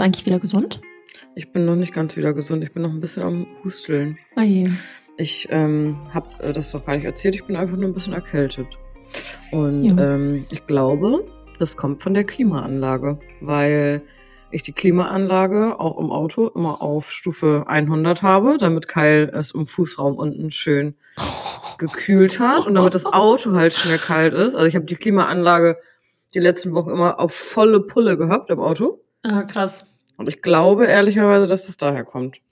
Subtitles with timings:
[0.00, 0.80] du eigentlich wieder gesund?
[1.34, 2.64] Ich bin noch nicht ganz wieder gesund.
[2.64, 4.18] Ich bin noch ein bisschen am Husteln.
[4.36, 4.70] Oh je.
[5.16, 7.34] Ich ähm, habe äh, das doch gar nicht erzählt.
[7.34, 8.66] Ich bin einfach nur ein bisschen erkältet.
[9.52, 10.14] Und Ja.
[10.14, 11.26] ähm, ich glaube,
[11.58, 14.02] das kommt von der Klimaanlage, weil
[14.50, 19.66] ich die Klimaanlage auch im Auto immer auf Stufe 100 habe, damit Kyle es im
[19.66, 20.94] Fußraum unten schön
[21.78, 24.54] gekühlt hat und damit das Auto halt schnell kalt ist.
[24.54, 25.76] Also ich habe die Klimaanlage
[26.34, 29.00] die letzten Wochen immer auf volle Pulle gehabt im Auto.
[29.22, 29.89] Ah, krass.
[30.20, 32.42] Und ich glaube ehrlicherweise, dass das daher kommt.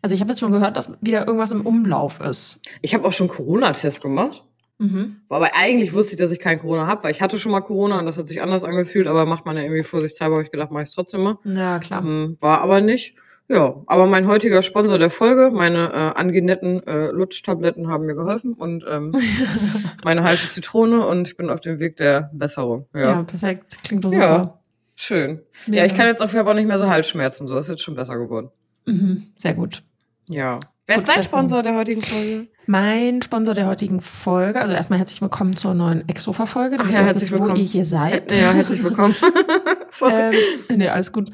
[0.00, 2.60] Also ich habe jetzt schon gehört, dass wieder irgendwas im Umlauf ist.
[2.80, 4.42] Ich habe auch schon Corona-Test gemacht.
[4.78, 5.16] Mhm.
[5.28, 7.98] Aber eigentlich wusste ich, dass ich kein Corona habe, weil ich hatte schon mal Corona
[7.98, 10.70] und das hat sich anders angefühlt, aber macht man ja irgendwie vorsichtshalber, habe ich gedacht,
[10.70, 11.36] mache ich es trotzdem mal.
[11.44, 12.02] Ja, klar.
[12.02, 13.16] Ähm, war aber nicht.
[13.48, 18.54] Ja, aber mein heutiger Sponsor der Folge, meine äh, angenetten äh, Lutschtabletten haben mir geholfen
[18.54, 19.12] und ähm,
[20.04, 22.86] meine heiße Zitrone und ich bin auf dem Weg der Besserung.
[22.94, 23.00] Ja.
[23.00, 23.76] Ja, perfekt.
[23.84, 24.59] Klingt doch Ja.
[25.02, 25.40] Schön.
[25.66, 25.82] Mega.
[25.82, 27.82] Ja, ich kann jetzt auf jeden Fall auch nicht mehr so Halsschmerzen, so ist jetzt
[27.82, 28.50] schon besser geworden.
[28.86, 29.32] Mhm.
[29.36, 29.82] Sehr gut.
[30.28, 30.60] Ja.
[30.86, 31.22] Wer ist dein.
[31.22, 32.48] Sponsor der heutigen Folge?
[32.66, 36.76] Mein Sponsor der heutigen Folge, also erstmal herzlich willkommen zur neuen Exofa-Folge.
[36.76, 37.54] ja, herzlich willkommen.
[37.54, 38.30] Wo ihr hier seid.
[38.32, 39.14] Ja, herzlich willkommen.
[39.90, 40.36] Sorry.
[40.68, 41.30] ähm, nee, alles gut.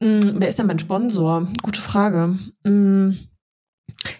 [0.00, 1.46] Mm, wer ist denn mein Sponsor?
[1.62, 2.38] Gute Frage.
[2.64, 3.12] Mm,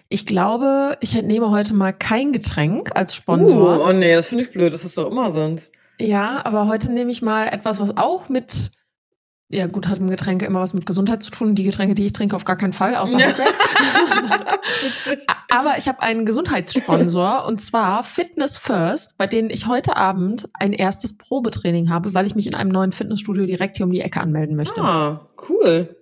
[0.09, 3.79] ich glaube, ich nehme heute mal kein Getränk als Sponsor.
[3.79, 5.73] Uh, oh nee, das finde ich blöd, das ist doch immer sonst.
[5.99, 8.71] Ja, aber heute nehme ich mal etwas, was auch mit,
[9.51, 11.55] ja gut, hat mit Getränke immer was mit Gesundheit zu tun.
[11.55, 13.27] Die Getränke, die ich trinke, auf gar keinen Fall, außer Ja.
[15.51, 20.73] Aber ich habe einen Gesundheitssponsor und zwar Fitness First, bei denen ich heute Abend ein
[20.73, 24.21] erstes Probetraining habe, weil ich mich in einem neuen Fitnessstudio direkt hier um die Ecke
[24.21, 24.81] anmelden möchte.
[24.81, 25.95] Ah, cool.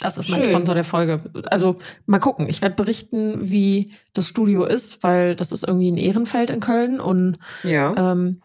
[0.00, 0.52] Das ist mein schön.
[0.52, 1.20] Sponsor der Folge.
[1.50, 1.76] Also
[2.06, 2.48] mal gucken.
[2.48, 6.98] Ich werde berichten, wie das Studio ist, weil das ist irgendwie in Ehrenfeld in Köln
[7.00, 7.94] und Ja.
[8.12, 8.42] ähm,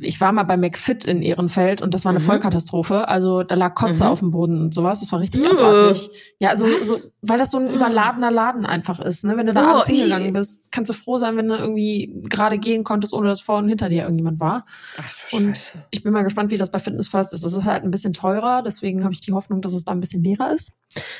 [0.00, 2.24] ich war mal bei McFit in Ehrenfeld und das war eine Mhm.
[2.24, 3.08] Vollkatastrophe.
[3.08, 4.10] Also da lag Kotze Mhm.
[4.10, 5.00] auf dem Boden und sowas.
[5.00, 5.48] Das war richtig Äh.
[5.48, 6.10] abartig.
[6.38, 9.24] Ja, also so, weil das so ein überladener Laden einfach ist.
[9.24, 9.36] Ne?
[9.36, 12.58] Wenn du da Oh, abends hingegangen bist, kannst du froh sein, wenn du irgendwie gerade
[12.58, 14.66] gehen konntest, ohne dass vor und hinter dir irgendjemand war.
[14.98, 15.84] Ach du Und Scheiße.
[15.90, 17.44] ich bin mal gespannt, wie das bei Fitness First ist.
[17.44, 20.00] Das ist halt ein bisschen teurer, deswegen habe ich die Hoffnung, dass es da ein
[20.00, 20.72] bisschen leerer ist.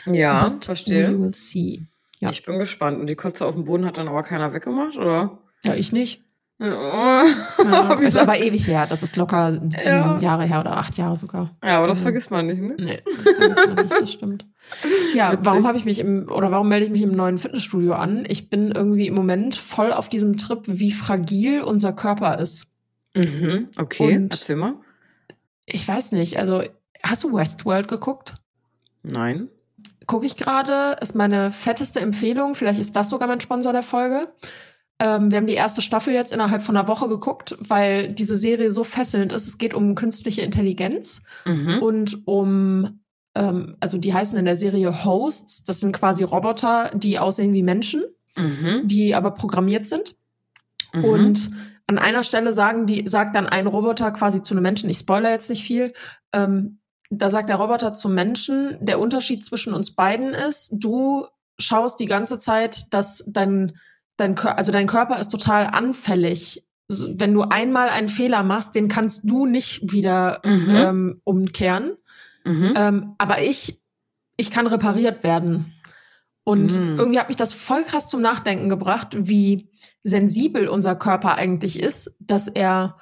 [0.06, 1.20] Ja, But We verstehe.
[1.20, 1.82] will see.
[2.20, 2.30] Ja.
[2.30, 3.00] Ich bin gespannt.
[3.00, 5.38] Und die Kotze auf dem Boden hat dann aber keiner weggemacht, oder?
[5.64, 6.22] Ja, ich nicht.
[6.60, 7.36] Ja, ist
[8.00, 8.20] Wieso?
[8.20, 8.86] aber ewig her.
[8.88, 10.18] Das ist locker sieben Ja.
[10.18, 11.50] Jahre her oder acht Jahre sogar.
[11.64, 12.02] ja, aber das Mhm.
[12.04, 12.74] vergisst man nicht, ne?
[12.78, 14.46] Nee, das vergisst man nicht, das stimmt.
[15.14, 15.46] Ja, Witzig.
[15.46, 18.24] warum habe ich mich im, oder warum melde ich mich im neuen Fitnessstudio an?
[18.28, 22.70] Ich bin irgendwie im Moment voll auf diesem Trip, wie fragil unser Körper ist.
[23.14, 24.16] Mhm, okay.
[24.16, 24.74] Und- Erzähl mal.
[25.66, 26.62] Ich weiß nicht, also
[27.02, 28.34] hast du Westworld geguckt?
[29.02, 29.48] Nein.
[30.06, 32.54] Gucke ich gerade, ist meine fetteste Empfehlung.
[32.54, 34.28] Vielleicht ist das sogar mein Sponsor der Folge.
[35.00, 38.70] Ähm, wir haben die erste Staffel jetzt innerhalb von einer Woche geguckt, weil diese Serie
[38.70, 39.48] so fesselnd ist.
[39.48, 41.22] Es geht um künstliche Intelligenz.
[41.44, 41.78] Mhm.
[41.82, 43.00] und um,
[43.34, 47.62] ähm, also die heißen in der Serie Hosts, das sind quasi Roboter, die aussehen wie
[47.64, 48.04] Menschen,
[48.36, 48.86] Mhm.
[48.86, 50.14] die aber programmiert sind.
[50.92, 51.04] Mhm.
[51.04, 51.50] Und
[51.86, 55.30] an einer Stelle sagen die, sagt dann ein Roboter quasi zu einem Menschen, ich spoiler
[55.30, 55.92] jetzt nicht viel,
[56.32, 56.78] ähm,
[57.10, 61.26] da sagt der Roboter zum Menschen, der Unterschied zwischen uns beiden ist, du
[61.58, 63.76] schaust die ganze Zeit, dass dein,
[64.16, 66.66] dein, also dein Körper ist total anfällig.
[66.88, 70.68] Wenn du einmal einen Fehler machst, den kannst du nicht wieder Mhm.
[70.76, 71.92] ähm, umkehren.
[72.44, 72.72] Mhm.
[72.76, 73.80] Ähm, aber ich,
[74.36, 75.74] ich kann repariert werden.
[76.42, 76.98] Und Mhm.
[76.98, 79.68] irgendwie hat mich das voll krass zum Nachdenken gebracht, wie
[80.02, 82.96] sensibel unser Körper eigentlich ist, dass er,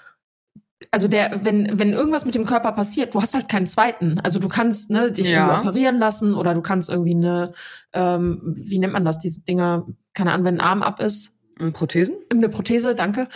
[0.91, 4.21] also der, wenn, wenn irgendwas mit dem Körper passiert, du hast halt keinen zweiten.
[4.21, 5.61] Also du kannst ne, dich Ja.
[5.61, 7.53] operieren lassen oder du kannst irgendwie eine,
[7.93, 9.87] ähm, wie nennt man das, diese Dinger,
[10.19, 12.17] keine Ahnung, wenn ein Arm ab ist, Und Prothesen?
[12.31, 13.29] eine Prothese, danke.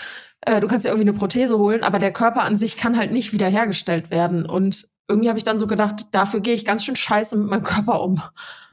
[0.42, 3.12] Äh, du kannst ja irgendwie eine Prothese holen, aber der Körper an sich kann halt
[3.12, 4.44] nicht wiederhergestellt werden.
[4.44, 7.62] Und irgendwie habe ich dann so gedacht, dafür gehe ich ganz schön scheiße mit meinem
[7.64, 8.20] Körper um.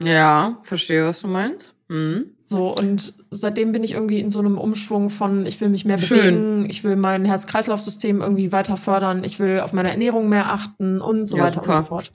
[0.02, 1.74] Ja, verstehe, was du meinst.
[1.88, 2.36] Mhm.
[2.46, 5.98] So, und seitdem bin ich irgendwie in so einem Umschwung von, ich will mich mehr
[5.98, 6.18] Schön.
[6.18, 11.00] bewegen, ich will mein Herz-Kreislauf-System irgendwie weiter fördern, ich will auf meine Ernährung mehr achten
[11.00, 11.82] und so Ja, weiter und super.
[11.82, 12.12] so fort.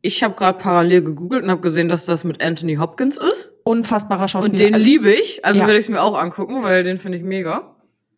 [0.00, 3.50] Ich habe gerade parallel gegoogelt und habe gesehen, dass das mit Anthony Hopkins ist.
[3.64, 4.52] Unfassbarer Schauspieler.
[4.52, 5.44] Und den Also, liebe ich.
[5.44, 5.66] Also Ja.
[5.66, 7.74] werde ich es mir auch angucken, weil den finde ich mega.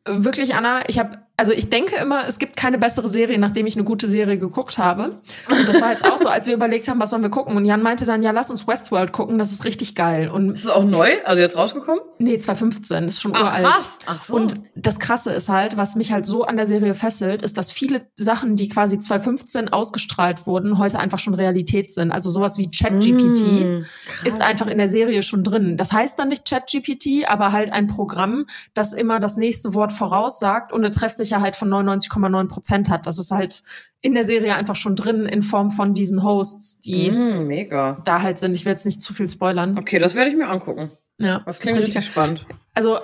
[0.06, 3.74] wirklich, Anna, ich habe, also ich denke immer, es gibt keine bessere Serie, nachdem ich
[3.74, 5.20] eine gute Serie geguckt habe.
[5.48, 7.56] Und das war jetzt auch so, als wir überlegt haben, was sollen wir gucken.
[7.56, 10.28] Und Jan meinte dann, ja, lass uns Westworld gucken, das ist richtig geil.
[10.28, 11.08] Und Ist es auch neu?
[11.24, 12.02] Also jetzt rausgekommen?
[12.18, 13.64] nee, 2015, das ist schon Ach, uralt.
[13.64, 13.98] krass.
[14.04, 14.36] Ach so.
[14.36, 17.72] Und das Krasse ist halt, was mich halt so an der Serie fesselt, ist, dass
[17.72, 22.12] viele Sachen, die quasi 2015 ausgestrahlt wurden, heute einfach schon Realität sind.
[22.12, 23.84] Also sowas wie ChatGPT Mm,
[24.24, 25.76] ist einfach in der Serie schon drin.
[25.78, 28.44] Das heißt dann nicht ChatGPT, aber halt ein Programm,
[28.74, 33.06] das immer das nächste Wort voraussagt und du treffst dich Treffsicherheit von 99,9 Prozent hat.
[33.06, 33.62] Das ist halt
[34.00, 37.68] in der Serie einfach schon drin in Form von diesen Hosts, die Mm,
[38.04, 38.54] da halt sind.
[38.54, 39.78] Ich will jetzt nicht zu viel spoilern.
[39.78, 40.90] Okay, das werde ich mir angucken.
[41.18, 42.46] Ja, Das klingt richtig richtig spannend.
[42.74, 42.98] also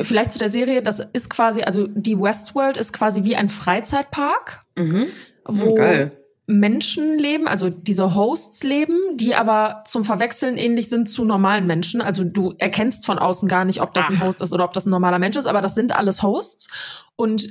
[0.00, 4.64] vielleicht zu der Serie, das ist quasi, also die Westworld ist quasi wie ein Freizeitpark,
[4.76, 5.06] Mhm.
[5.44, 6.10] wo geil.
[6.60, 12.00] Menschen leben, also diese Hosts leben, die aber zum Verwechseln ähnlich sind zu normalen Menschen.
[12.00, 14.26] Also du erkennst von außen gar nicht, ob das ein Ach.
[14.26, 16.68] Host ist oder ob das ein normaler Mensch ist, aber das sind alles Hosts.
[17.16, 17.48] Und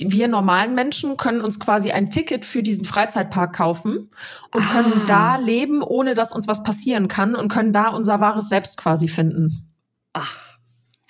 [0.00, 4.10] wir normalen Menschen können uns quasi ein Ticket für diesen Freizeitpark kaufen
[4.54, 5.06] und können Ah.
[5.08, 9.08] da leben, ohne dass uns was passieren kann und können da unser wahres Selbst quasi
[9.08, 9.74] finden.
[10.12, 10.56] Ach,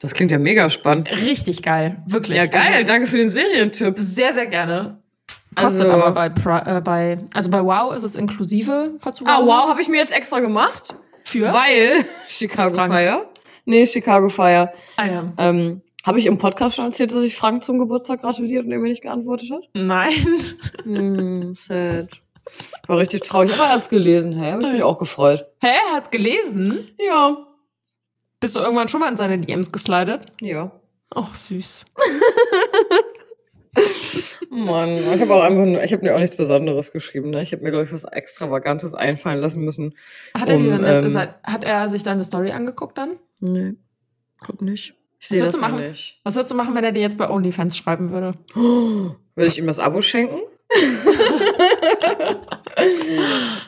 [0.00, 1.11] das klingt ja mega spannend.
[1.11, 2.38] Richtig geil, wirklich.
[2.38, 2.62] Ja, geil.
[2.76, 3.96] Also, Danke für den Serientipp.
[3.99, 4.98] sehr, sehr gerne.
[5.61, 9.37] Kostet Also- aber bei, äh, bei, also bei Wow ist es inklusive falls du Ah,
[9.39, 9.49] bist.
[9.49, 10.95] wow, habe ich mir jetzt extra gemacht.
[11.25, 11.53] Für?
[11.53, 12.93] Weil Chicago Frank.
[12.93, 13.27] Fire.
[13.65, 14.73] Nee, Chicago Fire.
[14.97, 15.33] ah, ja.
[15.39, 18.79] Ähm, habe ich im Podcast schon erzählt, dass ich Frank zum Geburtstag gratuliert und er
[18.79, 19.63] mir nicht geantwortet hat?
[19.75, 20.15] Nein.
[20.85, 22.09] Hm, sad.
[22.87, 24.33] War richtig traurig, aber er hat's gelesen.
[24.33, 25.45] Hey, habe ich mich auch gefreut.
[25.61, 25.75] Hä?
[25.93, 26.89] Hat gelesen?
[26.99, 27.37] Ja.
[28.41, 30.27] Bist du irgendwann schon mal in seine DMs geslidet?
[30.41, 30.71] Ja.
[31.15, 31.85] Ach, süß.
[34.50, 37.31] Mann, ich habe auch einfach nur, ich habe mir auch nichts Besonderes geschrieben.
[37.31, 37.43] Ne?
[37.43, 39.95] Ich habe mir, glaube ich, was Extravagantes einfallen lassen müssen.
[40.35, 43.19] Hat er, dir Um, dann, ähm, seit- hat er sich deine Story angeguckt dann?
[43.41, 43.75] Nee,
[44.41, 44.95] glaub nicht.
[45.21, 45.81] Ich Was sehe das du machen?
[45.81, 46.21] nicht.
[46.25, 48.33] Was würdest du machen, wenn er dir jetzt bei OnlyFans schreiben würde?
[48.56, 50.39] Oh, würde ich ihm das Abo schenken?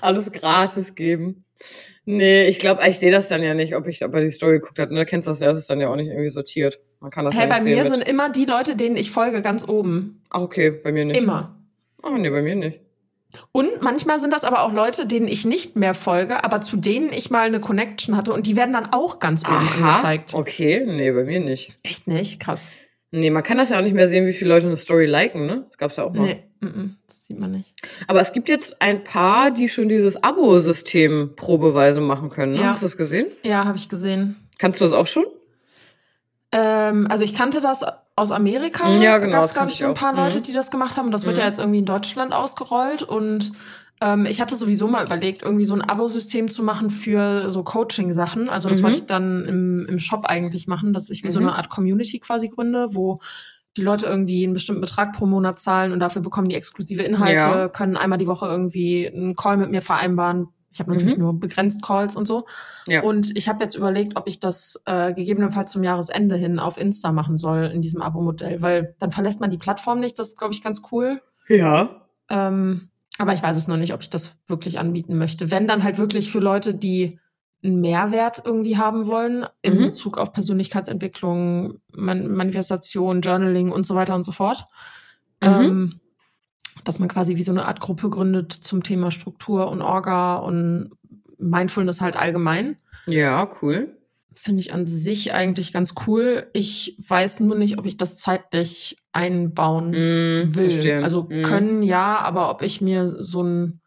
[0.00, 1.44] Alles gratis geben.
[2.04, 4.58] Nee, ich glaube, ich sehe das dann ja nicht, ob ich ob er die Story
[4.60, 4.90] geguckt hat.
[4.90, 6.80] Ne, du kennst das ja, das ist dann ja auch nicht irgendwie sortiert.
[7.00, 9.40] Man kann das Hä, ja bei mir mit- sind immer die Leute, denen ich folge,
[9.42, 10.22] ganz oben.
[10.30, 11.16] Ach, okay, bei mir nicht.
[11.20, 11.56] Immer.
[12.02, 12.80] Ach, nee, bei mir nicht.
[13.52, 17.12] Und manchmal sind das aber auch Leute, denen ich nicht mehr folge, aber zu denen
[17.12, 20.34] ich mal eine Connection hatte und die werden dann auch ganz oben Aha, angezeigt.
[20.34, 21.74] okay, nee, bei mir nicht.
[21.84, 22.40] Echt nicht?
[22.40, 22.68] Krass.
[23.12, 25.46] Nee, man kann das ja auch nicht mehr sehen, wie viele Leute eine Story liken,
[25.46, 25.64] ne?
[25.68, 26.26] Das gab's ja auch mal.
[26.26, 27.72] Nee, mm, mm, das sieht man nicht.
[28.08, 32.58] Aber es gibt jetzt ein paar, die schon dieses Abo-System probeweise machen können, ne?
[32.60, 32.64] Ja.
[32.68, 33.26] Hast du das gesehen?
[33.44, 34.36] Ja, habe ich gesehen.
[34.58, 35.24] Kannst du das auch schon?
[36.52, 37.84] Ähm, also ich kannte das
[38.16, 38.96] aus Amerika.
[38.96, 40.42] Ja, genau, Gab es, glaube ich, ein paar Leute, Mhm.
[40.42, 41.06] die das gemacht haben.
[41.06, 41.40] Und das wird Mhm.
[41.40, 43.02] ja jetzt irgendwie in Deutschland ausgerollt.
[43.02, 43.52] Und
[44.00, 48.48] ähm, ich hatte sowieso mal überlegt, irgendwie so ein Abo-System zu machen für so Coaching-Sachen.
[48.48, 48.82] Also das Mhm.
[48.82, 51.48] wollte ich dann im, im Shop eigentlich machen, dass ich wie so Mhm.
[51.48, 53.20] eine Art Community quasi gründe, wo
[53.76, 57.34] die Leute irgendwie einen bestimmten Betrag pro Monat zahlen und dafür bekommen die exklusive Inhalte,
[57.36, 57.68] Ja.
[57.68, 60.48] können einmal die Woche irgendwie einen Call mit mir vereinbaren.
[60.72, 61.22] Ich habe natürlich Mhm.
[61.22, 62.46] nur begrenzt Calls und so.
[62.86, 63.02] Ja.
[63.02, 67.10] Und ich habe jetzt überlegt, ob ich das äh, gegebenenfalls zum Jahresende hin auf Insta
[67.12, 70.18] machen soll in diesem Abo-Modell, weil dann verlässt man die Plattform nicht.
[70.18, 71.20] Das ist, glaube ich, ganz cool.
[71.48, 72.06] Ja.
[72.28, 75.50] Ähm, aber ich weiß es noch nicht, ob ich das wirklich anbieten möchte.
[75.50, 77.18] Wenn dann halt wirklich für Leute, die
[77.62, 79.86] einen Mehrwert irgendwie haben wollen in Mhm.
[79.86, 84.66] Bezug auf Persönlichkeitsentwicklung, Man Manifestation, Journaling und so weiter und so fort.
[85.42, 85.48] Mhm.
[85.48, 86.00] Ähm,
[86.84, 90.92] dass man quasi wie so eine Art Gruppe gründet zum Thema Struktur und Orga und
[91.38, 92.76] Mindfulness halt allgemein.
[93.06, 93.96] Ja, cool.
[94.34, 96.48] Finde ich an sich eigentlich ganz cool.
[96.52, 100.70] Ich weiß nur nicht, ob ich das zeitlich einbauen Mm, will.
[100.70, 101.02] verstehe.
[101.02, 101.42] Also Mm.
[101.42, 103.80] können ja, aber ob ich mir so ein,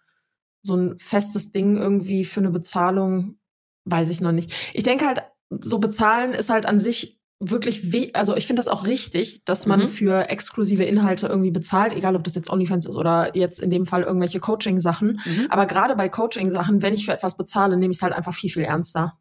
[0.61, 3.37] so ein festes Ding irgendwie für eine Bezahlung,
[3.85, 4.71] weiß ich noch nicht.
[4.73, 5.23] Ich denke halt,
[5.61, 9.81] so bezahlen ist halt an sich wirklich, also ich finde das auch richtig, dass man
[9.81, 9.87] Mhm.
[9.87, 13.85] für exklusive Inhalte irgendwie bezahlt, egal ob das jetzt OnlyFans ist oder jetzt in dem
[13.85, 15.19] Fall irgendwelche Coaching-Sachen.
[15.25, 15.47] Mhm.
[15.49, 18.49] Aber gerade bei Coaching-Sachen, wenn ich für etwas bezahle, nehme ich es halt einfach viel,
[18.49, 19.17] viel ernster.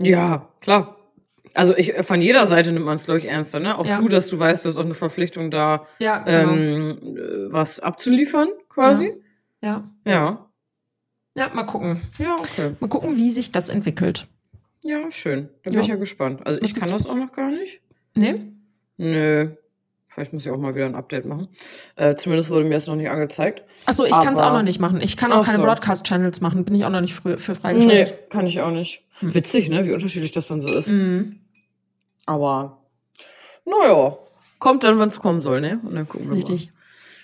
[0.00, 0.96] Ja, klar.
[1.54, 3.76] Also ich, von jeder Seite nimmt man es, glaube ich, ernster, ne?
[3.76, 3.96] Auch Ja.
[3.96, 6.52] du, dass du weißt, du hast auch eine Verpflichtung da, Ja, genau.
[6.54, 9.12] ähm, äh, was abzuliefern, quasi.
[9.60, 9.90] ja.
[10.06, 10.48] Ja.
[11.34, 12.00] ja, mal gucken.
[12.18, 12.76] Ja, okay.
[12.80, 14.28] Mal gucken, wie sich das entwickelt.
[14.82, 15.48] Ja, schön.
[15.64, 15.80] Da bin Ja.
[15.80, 16.46] ich ja gespannt.
[16.46, 17.04] Also Was ich kann gibt's?
[17.04, 17.80] das auch noch gar nicht.
[18.14, 18.40] Nee?
[18.96, 19.50] Nö.
[20.08, 21.48] Vielleicht muss ich auch mal wieder ein Update machen.
[21.94, 23.62] Äh, zumindest wurde mir das noch nicht angezeigt.
[23.86, 25.00] Achso, ich kann es auch Aber- noch nicht machen.
[25.00, 25.62] Ich kann auch Ach keine so.
[25.64, 26.64] Broadcast-Channels machen.
[26.64, 28.30] Bin ich auch noch nicht frü für Nee, freigeschaltet.
[28.30, 29.04] kann ich auch nicht.
[29.20, 29.34] Hm.
[29.34, 29.86] Witzig, ne?
[29.86, 30.88] Wie unterschiedlich das dann so ist.
[30.88, 31.38] Mhm.
[32.26, 32.82] Aber
[33.64, 34.18] naja,
[34.58, 35.80] kommt dann, wenn es kommen soll, ne?
[35.84, 36.70] Und dann gucken wir Richtig.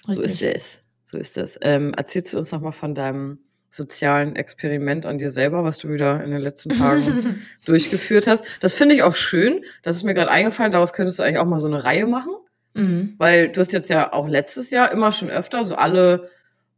[0.07, 0.15] mal.
[0.15, 0.55] So ist Richtig.
[0.57, 0.85] es.
[1.05, 1.59] So ist es.
[1.63, 3.39] Ähm, erzählst du uns noch mal von deinem
[3.77, 8.45] sozialen Experiment an dir selber, was du wieder in den letzten Tagen durchgeführt hast.
[8.61, 9.63] Das finde ich auch schön.
[9.83, 10.73] Das ist mir gerade eingefallen.
[10.73, 12.33] Daraus könntest du eigentlich auch mal so eine Reihe machen.
[12.75, 13.15] mhm.
[13.19, 16.29] Weil du hast jetzt ja auch letztes Jahr immer schon öfter, so alle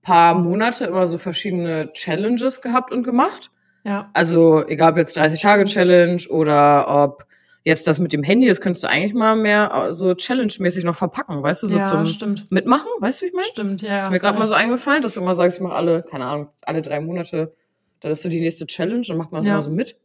[0.02, 3.50] paar Monate immer so verschiedene Challenges gehabt und gemacht.
[3.84, 4.10] Ja.
[4.14, 7.27] Also egal ob jetzt 30-Tage-Challenge oder ob
[7.68, 10.94] jetzt das mit dem Handy, das könntest du eigentlich mal mehr äh, so Challenge-mäßig noch
[10.94, 12.50] verpacken, weißt du, so ja, zum stimmt.
[12.50, 13.48] Mitmachen, weißt du, wie ich meine?
[13.48, 14.04] Stimmt, ja.
[14.04, 16.48] Ist mir gerade mal so eingefallen, dass du immer sagst, ich mache alle, keine Ahnung,
[16.62, 17.52] alle drei Monate,
[18.00, 19.54] dann ist so die nächste Challenge, dann macht man das Ja.
[19.54, 19.96] mal so mit.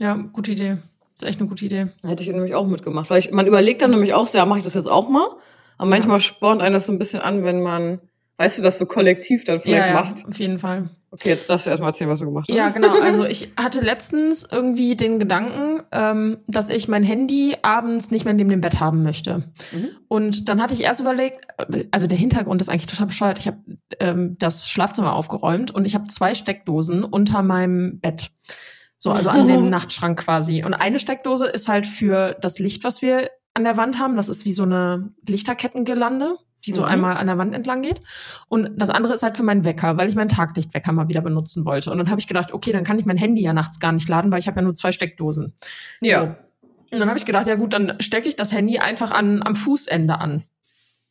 [0.00, 0.78] Ja, gute Idee.
[1.14, 1.86] Ist echt eine gute Idee.
[2.02, 4.44] Da hätte ich nämlich auch mitgemacht, weil ich, man überlegt dann nämlich auch so, ja,
[4.44, 5.28] mache ich das jetzt auch mal?
[5.78, 8.00] Aber manchmal spornt einen das so ein bisschen an, wenn man,
[8.38, 10.18] weißt du, das so kollektiv dann vielleicht ja, macht.
[10.20, 10.90] Ja, auf jeden Fall.
[11.12, 12.56] Okay, jetzt darfst du erstmal erzählen, was du gemacht hast.
[12.56, 12.98] Ja, genau.
[12.98, 18.32] Also ich hatte letztens irgendwie den Gedanken, ähm, dass ich mein Handy abends nicht mehr
[18.32, 19.50] neben dem Bett haben möchte.
[19.72, 19.90] Mhm.
[20.08, 21.46] Und dann hatte ich erst überlegt,
[21.90, 23.38] also der Hintergrund ist eigentlich total bescheuert.
[23.38, 23.58] Ich habe
[24.00, 28.30] ähm, das Schlafzimmer aufgeräumt und ich habe zwei Steckdosen unter meinem Bett.
[28.96, 30.64] So, also an dem Nachtschrank quasi.
[30.64, 34.16] Und eine Steckdose ist halt für das Licht, was wir an der Wand haben.
[34.16, 36.88] Das ist wie so eine Lichterkettengelande die so mhm.
[36.88, 38.00] einmal an der Wand entlang geht.
[38.48, 41.64] Und das andere ist halt für meinen Wecker, weil ich meinen Taglichtwecker mal wieder benutzen
[41.64, 41.90] wollte.
[41.90, 44.08] Und dann habe ich gedacht, okay, dann kann ich mein Handy ja nachts gar nicht
[44.08, 45.54] laden, weil ich habe ja nur zwei Steckdosen.
[46.00, 46.20] Ja.
[46.20, 46.26] So.
[46.92, 49.56] Und dann habe ich gedacht, ja gut, dann stecke ich das Handy einfach an, am
[49.56, 50.44] Fußende an.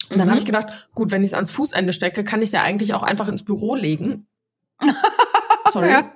[0.09, 0.31] Und dann mhm.
[0.31, 2.93] habe ich gedacht, gut, wenn ich es ans Fußende stecke, kann ich es ja eigentlich
[2.93, 4.27] auch einfach ins Büro legen.
[5.69, 5.89] Sorry.
[5.89, 6.11] Ja.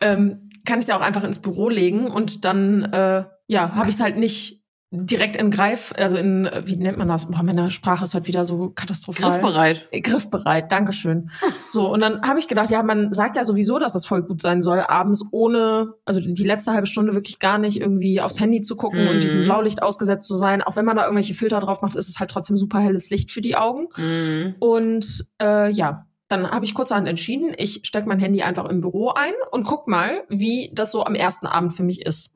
[0.00, 3.88] Ähm, kann ich es ja auch einfach ins Büro legen und dann äh, ja, habe
[3.88, 4.63] ich es halt nicht
[4.96, 7.26] direkt in Greif, also in, wie nennt man das?
[7.26, 9.30] Boah, meine Sprache ist heute wieder so katastrophal.
[9.30, 9.88] Griffbereit.
[9.92, 11.30] Griffbereit, Dankeschön.
[11.68, 14.40] so, und dann habe ich gedacht, ja, man sagt ja sowieso, dass das voll gut
[14.40, 18.60] sein soll, abends ohne, also die letzte halbe Stunde wirklich gar nicht irgendwie aufs Handy
[18.60, 19.10] zu gucken mhm.
[19.10, 20.62] und diesem Blaulicht ausgesetzt zu sein.
[20.62, 23.30] Auch wenn man da irgendwelche Filter drauf macht, ist es halt trotzdem super helles Licht
[23.30, 23.88] für die Augen.
[23.96, 24.54] Mhm.
[24.60, 29.10] Und äh, ja, dann habe ich kurzerhand entschieden, ich stecke mein Handy einfach im Büro
[29.10, 32.34] ein und guck mal, wie das so am ersten Abend für mich ist.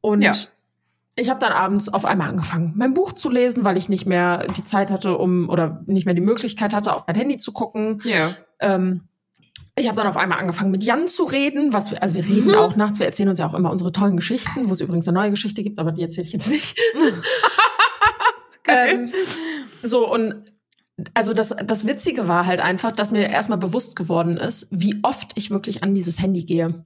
[0.00, 0.34] Und ja
[1.16, 4.48] ich habe dann abends auf einmal angefangen, mein Buch zu lesen, weil ich nicht mehr
[4.48, 8.00] die Zeit hatte, um oder nicht mehr die Möglichkeit hatte, auf mein Handy zu gucken.
[8.04, 8.34] Ja.
[8.58, 9.02] Ähm,
[9.76, 11.72] ich habe dann auf einmal angefangen, mit Jan zu reden.
[11.72, 12.54] Was wir, also wir reden mhm.
[12.58, 15.18] auch nachts, wir erzählen uns ja auch immer unsere tollen Geschichten, wo es übrigens eine
[15.18, 16.76] neue Geschichte gibt, aber die erzähle ich jetzt nicht.
[18.66, 19.12] ähm,
[19.82, 20.52] so, und
[21.12, 25.32] also das, das Witzige war halt einfach, dass mir erstmal bewusst geworden ist, wie oft
[25.36, 26.84] ich wirklich an dieses Handy gehe.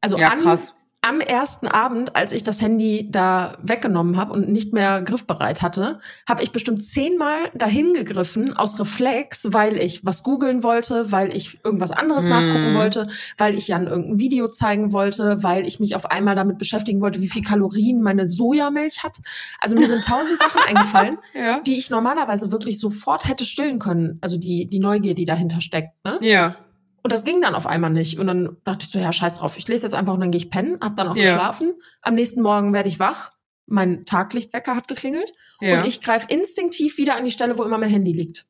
[0.00, 4.48] Also ja, an, krass am ersten Abend, als ich das Handy da weggenommen habe und
[4.48, 10.22] nicht mehr griffbereit hatte, habe ich bestimmt zehnmal dahin gegriffen aus Reflex, weil ich was
[10.22, 12.28] googeln wollte, weil ich irgendwas anderes mm.
[12.30, 16.56] nachgucken wollte, weil ich Jan irgendein Video zeigen wollte, weil ich mich auf einmal damit
[16.56, 19.18] beschäftigen wollte, wie viel Kalorien meine Sojamilch hat.
[19.60, 21.60] Also mir sind tausend Sachen eingefallen, ja.
[21.60, 24.16] die ich normalerweise wirklich sofort hätte stillen können.
[24.22, 26.02] Also die, die Neugier, die dahinter steckt.
[26.02, 26.18] Ne?
[26.22, 26.56] Ja.
[27.04, 28.18] Und das ging dann auf einmal nicht.
[28.18, 29.58] Und dann dachte ich so, ja, scheiß drauf.
[29.58, 30.78] Ich lese jetzt einfach und dann gehe ich pennen.
[30.80, 31.24] Hab dann auch ja.
[31.24, 31.74] geschlafen.
[32.00, 33.32] Am nächsten Morgen werde ich wach.
[33.66, 35.30] Mein Taglichtwecker hat geklingelt.
[35.60, 35.80] Ja.
[35.80, 38.46] Und ich greife instinktiv wieder an die Stelle, wo immer mein Handy liegt.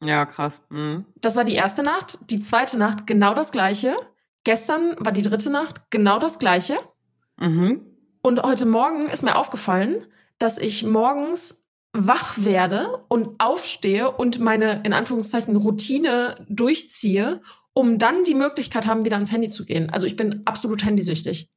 [0.00, 0.62] Ja, krass.
[0.70, 1.04] Mhm.
[1.16, 2.18] Das war die erste Nacht.
[2.30, 3.96] Die zweite Nacht genau das gleiche.
[4.44, 6.78] Gestern war die dritte Nacht genau das gleiche.
[7.38, 7.84] Mhm.
[8.22, 10.06] Und heute Morgen ist mir aufgefallen,
[10.38, 17.40] dass ich morgens wach werde und aufstehe und meine in Anführungszeichen Routine durchziehe
[17.72, 19.90] um dann die Möglichkeit haben, wieder ans Handy zu gehen.
[19.90, 21.48] Also ich bin absolut handysüchtig.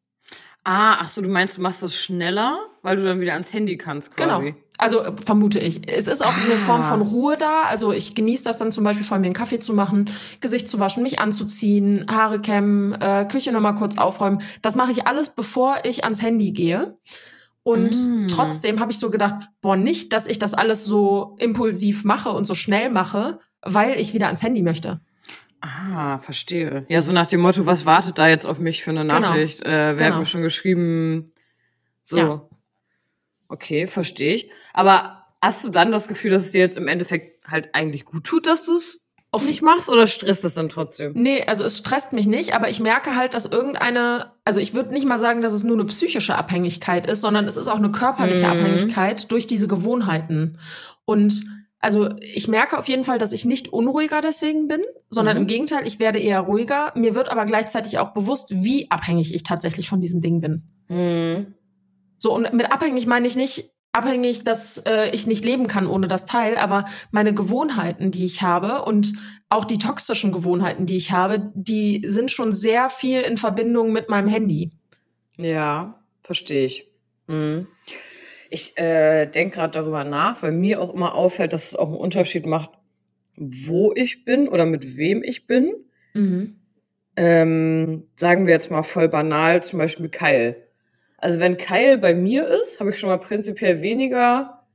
[0.66, 3.78] Ah, ach so, du meinst, du machst das schneller, weil du dann wieder ans Handy
[3.78, 4.46] kannst quasi.
[4.46, 4.58] Genau.
[4.78, 5.82] Also äh, vermute ich.
[5.92, 6.46] Es ist auch ah.
[6.46, 7.64] eine Form von Ruhe da.
[7.64, 10.80] Also ich genieße das dann zum Beispiel vor mir einen Kaffee zu machen, Gesicht zu
[10.80, 14.42] waschen, mich anzuziehen, Haare kämmen, äh, Küche nochmal kurz aufräumen.
[14.62, 16.98] Das mache ich alles, bevor ich ans Handy gehe.
[17.64, 18.28] Und mm.
[18.28, 22.46] trotzdem habe ich so gedacht, boah, nicht, dass ich das alles so impulsiv mache und
[22.46, 25.00] so schnell mache, weil ich wieder ans Handy möchte.
[25.66, 26.86] Ah, verstehe.
[26.90, 29.20] Ja, so nach dem Motto, was wartet da jetzt auf mich für eine genau.
[29.22, 29.64] Nachricht?
[29.64, 29.74] Genau.
[29.74, 30.10] Äh, wer genau.
[30.10, 31.32] hat mir schon geschrieben?
[32.04, 32.18] So.
[32.18, 32.50] Ja.
[33.48, 34.52] Okay, verstehe ich.
[34.74, 38.26] Aber hast du dann das Gefühl, dass es dir jetzt im Endeffekt halt eigentlich gut
[38.26, 41.14] tut, dass du es auch nicht machst oder stresst es dann trotzdem?
[41.16, 44.92] Nee, also es stresst mich nicht, aber ich merke halt, dass irgendeine, also ich würde
[44.92, 47.92] nicht mal sagen, dass es nur eine psychische Abhängigkeit ist, sondern es ist auch eine
[47.92, 48.52] körperliche mhm.
[48.52, 50.58] Abhängigkeit durch diese Gewohnheiten.
[51.06, 51.46] Und
[51.84, 55.42] also ich merke auf jeden Fall, dass ich nicht unruhiger deswegen bin, sondern mhm.
[55.42, 56.94] im Gegenteil, ich werde eher ruhiger.
[56.96, 60.64] Mir wird aber gleichzeitig auch bewusst, wie abhängig ich tatsächlich von diesem Ding bin.
[60.88, 61.56] Mhm.
[62.18, 66.08] So, und mit abhängig meine ich nicht abhängig, dass äh, ich nicht leben kann ohne
[66.08, 69.14] das Teil, aber meine Gewohnheiten, die ich habe und
[69.50, 74.10] auch die toxischen Gewohnheiten, die ich habe, die sind schon sehr viel in Verbindung mit
[74.10, 74.72] meinem Handy.
[75.38, 76.88] Ja, verstehe ich.
[77.28, 77.68] Mhm.
[78.54, 81.98] Ich äh, denke gerade darüber nach, weil mir auch immer auffällt, dass es auch einen
[81.98, 82.70] Unterschied macht,
[83.36, 85.74] wo ich bin oder mit wem ich bin.
[86.14, 86.60] Mhm.
[87.16, 90.68] Ähm, sagen wir jetzt mal voll banal, zum Beispiel Keil.
[91.18, 94.68] Also wenn Keil bei mir ist, habe ich schon mal prinzipiell weniger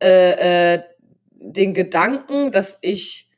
[0.00, 0.82] äh, äh,
[1.32, 3.28] den Gedanken, dass ich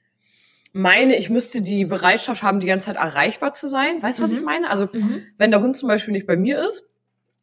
[0.74, 4.02] meine, ich müsste die Bereitschaft haben, die ganze Zeit erreichbar zu sein.
[4.02, 4.38] Weißt du, was mhm.
[4.38, 4.68] ich meine?
[4.68, 5.22] Also mhm.
[5.38, 6.84] wenn der Hund zum Beispiel nicht bei mir ist,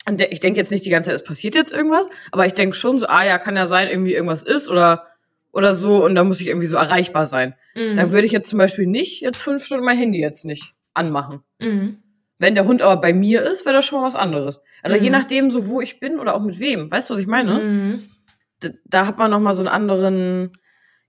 [0.07, 2.75] und ich denke jetzt nicht die ganze Zeit, es passiert jetzt irgendwas, aber ich denke
[2.75, 5.07] schon so, ah ja, kann ja sein, irgendwie irgendwas ist oder
[5.51, 7.55] oder so und da muss ich irgendwie so erreichbar sein.
[7.75, 7.95] Mhm.
[7.95, 11.41] Da würde ich jetzt zum Beispiel nicht jetzt fünf Stunden mein Handy jetzt nicht anmachen.
[11.59, 11.99] Mhm.
[12.37, 14.59] Wenn der Hund aber bei mir ist, wäre das schon mal was anderes.
[14.83, 15.03] Also mhm.
[15.03, 16.91] je nachdem, so wo ich bin oder auch mit wem.
[16.91, 17.59] Weißt du, was ich meine?
[17.59, 18.03] Mhm.
[18.61, 20.51] d- da hat man noch mal so einen anderen,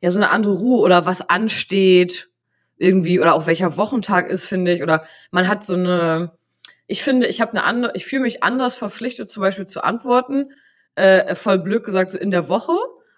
[0.00, 2.28] ja, so eine andere Ruhe oder was ansteht
[2.76, 4.82] irgendwie oder auch welcher Wochentag ist, finde ich.
[4.82, 6.32] Oder man hat so eine,
[6.86, 10.50] ich finde, ich habe eine andere, ich fühle mich anders verpflichtet, zum Beispiel zu antworten,
[10.94, 12.72] äh, voll blöd gesagt, so in der Woche,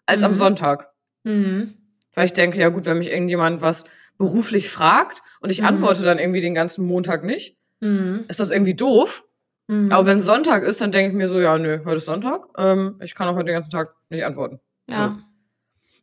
[0.06, 0.36] als am Mhm.
[0.36, 0.88] Sonntag.
[1.24, 1.74] Mhm.
[2.14, 3.84] Weil ich denke, ja gut, wenn mich irgendjemand was
[4.16, 5.66] beruflich fragt und ich Mhm.
[5.68, 8.24] antworte dann irgendwie den ganzen Montag nicht, Mhm.
[8.28, 9.24] ist das irgendwie doof.
[9.68, 9.92] Mhm.
[9.92, 12.46] Aber wenn Sonntag ist, dann denke ich mir so, ja, nö, heute ist Sonntag.
[12.56, 14.60] Ähm, ich kann auch heute den ganzen Tag nicht antworten.
[14.90, 15.18] ja.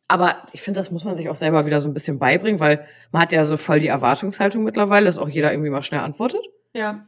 [0.07, 2.85] Aber ich finde, das muss man sich auch selber wieder so ein bisschen beibringen, weil
[3.11, 6.41] man hat ja so voll die Erwartungshaltung mittlerweile, dass auch jeder irgendwie mal schnell antwortet.
[6.75, 7.07] Ja.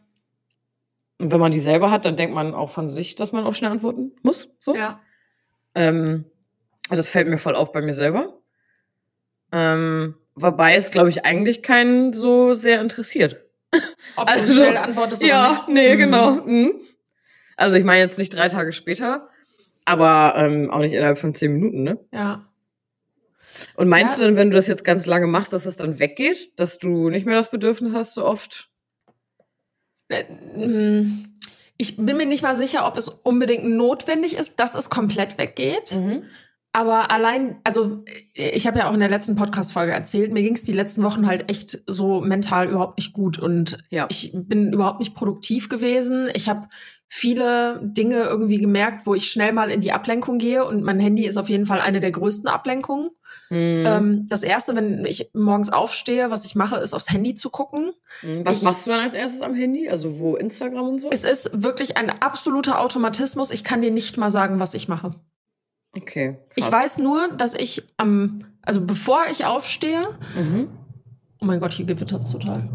[1.20, 3.56] Und wenn man die selber hat, dann denkt man auch von sich, dass man auch
[3.56, 4.50] schnell antworten muss.
[4.60, 4.76] So.
[4.76, 5.00] Ja.
[5.76, 6.26] Ähm,
[6.90, 8.40] also das fällt mir voll auf bei mir selber.
[9.52, 13.44] Ähm, wobei es, glaube ich, eigentlich keinen so sehr interessiert.
[14.16, 15.68] Ob du Also, schnell antwortest oder ja, nicht.
[15.70, 16.00] nee, Mhm.
[16.00, 16.32] genau.
[16.46, 16.74] Mhm.
[17.56, 19.30] Also ich meine jetzt nicht drei Tage später,
[19.86, 22.00] aber ähm, auch nicht innerhalb von zehn Minuten, ne?
[22.12, 22.48] Ja.
[23.76, 24.22] Und meinst Ja.
[24.22, 26.52] du denn, wenn du das jetzt ganz lange machst, dass das dann weggeht?
[26.60, 28.67] Dass du nicht mehr das Bedürfnis hast, so oft?
[30.10, 30.24] Äh,
[30.56, 31.26] mm,
[31.78, 35.92] Ich bin mir nicht mal sicher, ob es unbedingt notwendig ist, dass es komplett weggeht.
[35.96, 36.24] Mhm.
[36.74, 40.64] Aber allein, also ich habe ja auch in der letzten Podcast-Folge erzählt, mir ging es
[40.64, 43.40] die letzten Wochen halt echt so mental überhaupt nicht gut.
[43.40, 44.06] Und Ja.
[44.10, 46.30] ich bin überhaupt nicht produktiv gewesen.
[46.36, 46.68] Ich habe
[47.08, 50.66] viele Dinge irgendwie gemerkt, wo ich schnell mal in die Ablenkung gehe.
[50.66, 53.10] Und mein Handy ist auf jeden Fall eine der größten Ablenkungen.
[53.50, 53.84] Mhm.
[53.86, 57.92] Ähm, das Erste, wenn ich morgens aufstehe, was ich mache, ist aufs Handy zu gucken.
[58.22, 58.46] Mhm.
[58.46, 59.90] Was ich- machst du dann als erstes am Handy?
[59.90, 61.10] Also wo Instagram und so?
[61.10, 63.50] Es ist wirklich ein absoluter Automatismus.
[63.50, 65.12] Ich kann dir nicht mal sagen, was ich mache.
[66.02, 66.38] Okay.
[66.56, 66.72] Ich krass.
[66.74, 70.70] weiß nur, dass ich am, also bevor ich aufstehe, Mhm.
[71.42, 72.70] oh mein Gott, hier gewittert es total.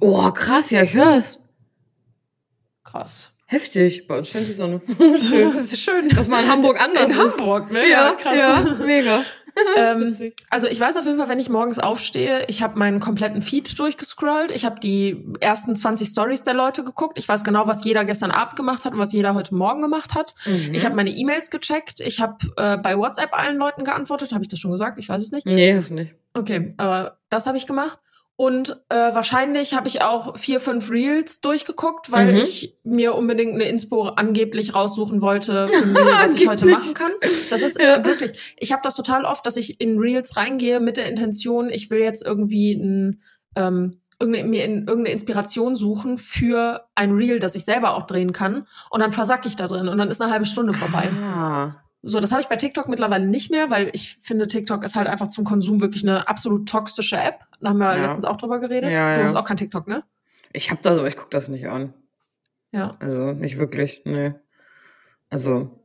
[0.00, 1.40] Oh, krass, ja, ich hör's.
[2.84, 3.32] Krass.
[3.46, 4.06] Heftig.
[4.06, 4.80] Bei uns scheint die Sonne.
[5.18, 5.48] Schön.
[5.52, 6.08] Das ist schön.
[6.08, 7.40] Dass mal in Hamburg anders In ist.
[7.40, 7.88] Hamburg, ne?
[7.88, 9.24] Ja, ja, mega.
[9.76, 10.16] Ähm,
[10.50, 13.78] also ich weiß auf jeden Fall, wenn ich morgens aufstehe, ich habe meinen kompletten Feed
[13.78, 14.50] durchgescrollt.
[14.50, 17.18] Ich habe die ersten 20 Stories der Leute geguckt.
[17.18, 20.14] Ich weiß genau, was jeder gestern Abend gemacht hat und was jeder heute Morgen gemacht
[20.14, 20.34] hat.
[20.44, 20.74] Mhm.
[20.74, 22.00] Ich habe meine E-Mails gecheckt.
[22.00, 24.32] Ich habe äh, bei WhatsApp allen Leuten geantwortet.
[24.32, 24.98] Habe ich das schon gesagt?
[24.98, 25.46] Ich weiß es nicht.
[25.46, 26.14] Nee, hast du nicht.
[26.34, 27.98] Okay, aber das habe ich gemacht.
[28.42, 32.40] Und äh, wahrscheinlich habe ich auch vier, fünf Reels durchgeguckt, weil Mhm.
[32.40, 37.10] ich mir unbedingt eine Inspo angeblich raussuchen wollte, für Reel, was ich heute machen kann.
[37.50, 38.02] Das ist Ja.
[38.02, 41.90] wirklich, ich habe das total oft, dass ich in Reels reingehe mit der Intention, ich
[41.90, 43.20] will jetzt irgendwie ein,
[43.56, 48.32] ähm, irgendeine, mir in, irgendeine Inspiration suchen für ein Reel, das ich selber auch drehen
[48.32, 48.66] kann.
[48.88, 51.10] Und dann versacke ich da drin und dann ist eine halbe Stunde vorbei.
[51.22, 51.74] Ah.
[52.02, 55.06] So, das habe ich bei TikTok mittlerweile nicht mehr, weil ich finde, TikTok ist halt
[55.06, 57.40] einfach zum Konsum wirklich eine absolut toxische App.
[57.60, 58.06] Da haben wir Ja.
[58.06, 58.90] letztens auch drüber geredet.
[58.90, 60.02] Ja, du hast auch kein TikTok, ne?
[60.52, 61.92] Ich hab das, aber ich guck das nicht an.
[62.72, 62.90] Ja.
[63.00, 64.32] Also nicht wirklich, nee.
[65.28, 65.78] Also,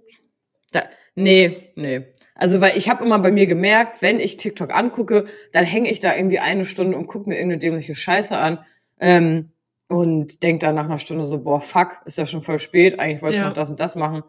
[0.72, 0.84] da,
[1.16, 2.06] nee, nee.
[2.34, 6.00] Also, weil ich habe immer bei mir gemerkt, wenn ich TikTok angucke, dann hänge ich
[6.00, 8.60] da irgendwie eine Stunde und gucke mir irgendeine dämliche Scheiße an
[9.00, 9.52] ähm,
[9.90, 13.22] und denk dann nach einer Stunde so, boah, fuck, ist ja schon voll spät, eigentlich
[13.22, 13.48] wollte ich Ja.
[13.48, 14.24] noch das und das machen.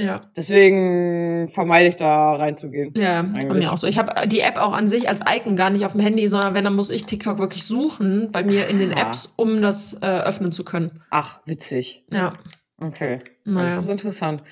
[0.00, 0.30] Ja.
[0.36, 2.92] Deswegen vermeide ich da reinzugehen.
[2.96, 3.48] Ja, Eigentlich.
[3.48, 3.88] bei mir auch so.
[3.88, 6.54] Ich habe die App auch an sich als Icon gar nicht auf dem Handy, sondern
[6.54, 9.08] wenn, dann muss ich TikTok wirklich suchen bei mir in den Ah.
[9.08, 11.02] Apps, um das äh, öffnen zu können.
[11.10, 12.04] Ach, witzig.
[12.12, 12.32] Ja.
[12.80, 13.18] Okay.
[13.44, 13.70] Naja.
[13.70, 14.42] Das ist interessant.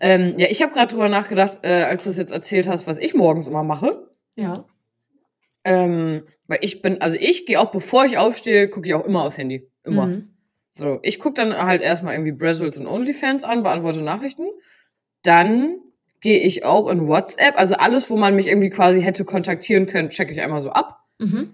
[0.00, 2.98] Ähm, ja, ich habe gerade drüber nachgedacht, äh, als du es jetzt erzählt hast, was
[2.98, 4.08] ich morgens immer mache.
[4.36, 4.64] Ja.
[5.64, 9.24] Ähm, weil ich bin, also ich gehe auch, bevor ich aufstehe, gucke ich auch immer
[9.24, 9.70] aufs Handy.
[9.84, 10.06] Immer.
[10.06, 10.30] Mhm.
[10.70, 14.44] So, ich gucke dann halt erstmal irgendwie Brazzles und OnlyFans an, beantworte Nachrichten.
[15.24, 15.78] Dann
[16.20, 20.08] gehe ich auch in WhatsApp, also alles, wo man mich irgendwie quasi hätte kontaktieren können,
[20.10, 21.00] checke ich einmal so ab.
[21.18, 21.50] Mhm.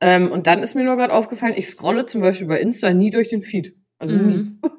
[0.00, 3.10] Ähm, und dann ist mir nur gerade aufgefallen, ich scrolle zum Beispiel bei Insta nie
[3.10, 3.74] durch den Feed.
[3.98, 4.36] Also nie.
[4.36, 4.58] Mhm.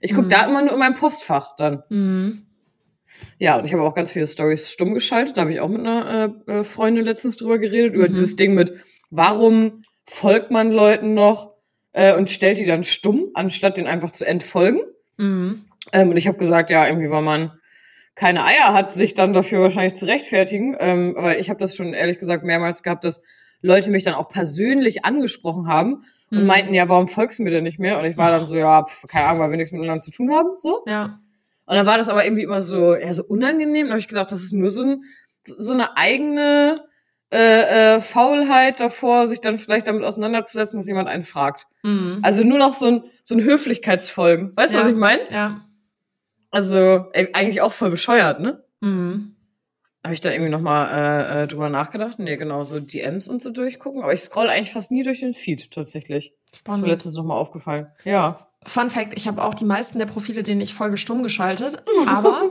[0.00, 0.30] Ich gucke Mhm.
[0.30, 1.82] da immer nur in meinem Postfach dann.
[1.88, 2.46] Mhm.
[3.38, 5.36] Ja, und ich habe auch ganz viele Stories stumm geschaltet.
[5.36, 8.12] Da habe ich auch mit einer äh, äh, Freundin letztens drüber geredet, über Mhm.
[8.12, 8.74] dieses Ding mit,
[9.10, 11.54] warum folgt man Leuten noch
[11.94, 14.82] äh, und stellt die dann stumm, anstatt den einfach zu entfolgen.
[15.16, 15.62] Mhm.
[15.92, 17.57] Ähm, und ich habe gesagt, ja, irgendwie, weil man
[18.18, 20.76] keine Eier hat, sich dann dafür wahrscheinlich zu rechtfertigen.
[20.78, 23.20] Ähm, weil ich habe das schon ehrlich gesagt mehrmals gehabt, dass
[23.62, 26.46] Leute mich dann auch persönlich angesprochen haben und Mhm.
[26.46, 27.98] meinten, ja, warum folgst du mir denn nicht mehr?
[27.98, 30.32] Und ich war dann so, ja, pf, keine Ahnung, weil wir nichts miteinander zu tun
[30.32, 30.82] haben, so.
[30.86, 31.20] Ja.
[31.66, 33.86] Und dann war das aber irgendwie immer so, ja, so unangenehm.
[33.86, 35.02] Da habe ich gedacht, das ist nur so, ein,
[35.44, 36.76] so eine eigene
[37.30, 41.66] äh, äh, Faulheit davor, sich dann vielleicht damit auseinanderzusetzen, dass jemand einen fragt.
[41.82, 42.20] Mhm.
[42.22, 44.56] Also nur noch so ein, so ein Höflichkeitsfolgen.
[44.56, 44.84] Weißt du, Ja.
[44.84, 45.20] was ich meine?
[45.30, 45.60] Ja.
[46.50, 48.62] Also ey, eigentlich auch voll bescheuert, ne?
[48.80, 49.34] Mhm.
[50.04, 50.88] Habe ich da irgendwie nochmal
[51.38, 52.18] äh, äh, drüber nachgedacht?
[52.18, 54.02] Nee, genau, so DMs und so durchgucken.
[54.02, 56.26] Aber ich scroll eigentlich fast nie durch den Feed, tatsächlich.
[56.46, 56.86] Ist mir Spannend.
[56.86, 57.88] letztens nochmal aufgefallen.
[58.04, 58.48] Ja.
[58.64, 61.82] Fun Fact, ich habe auch die meisten der Profile, denen ich folge, stumm geschaltet.
[62.06, 62.50] Aber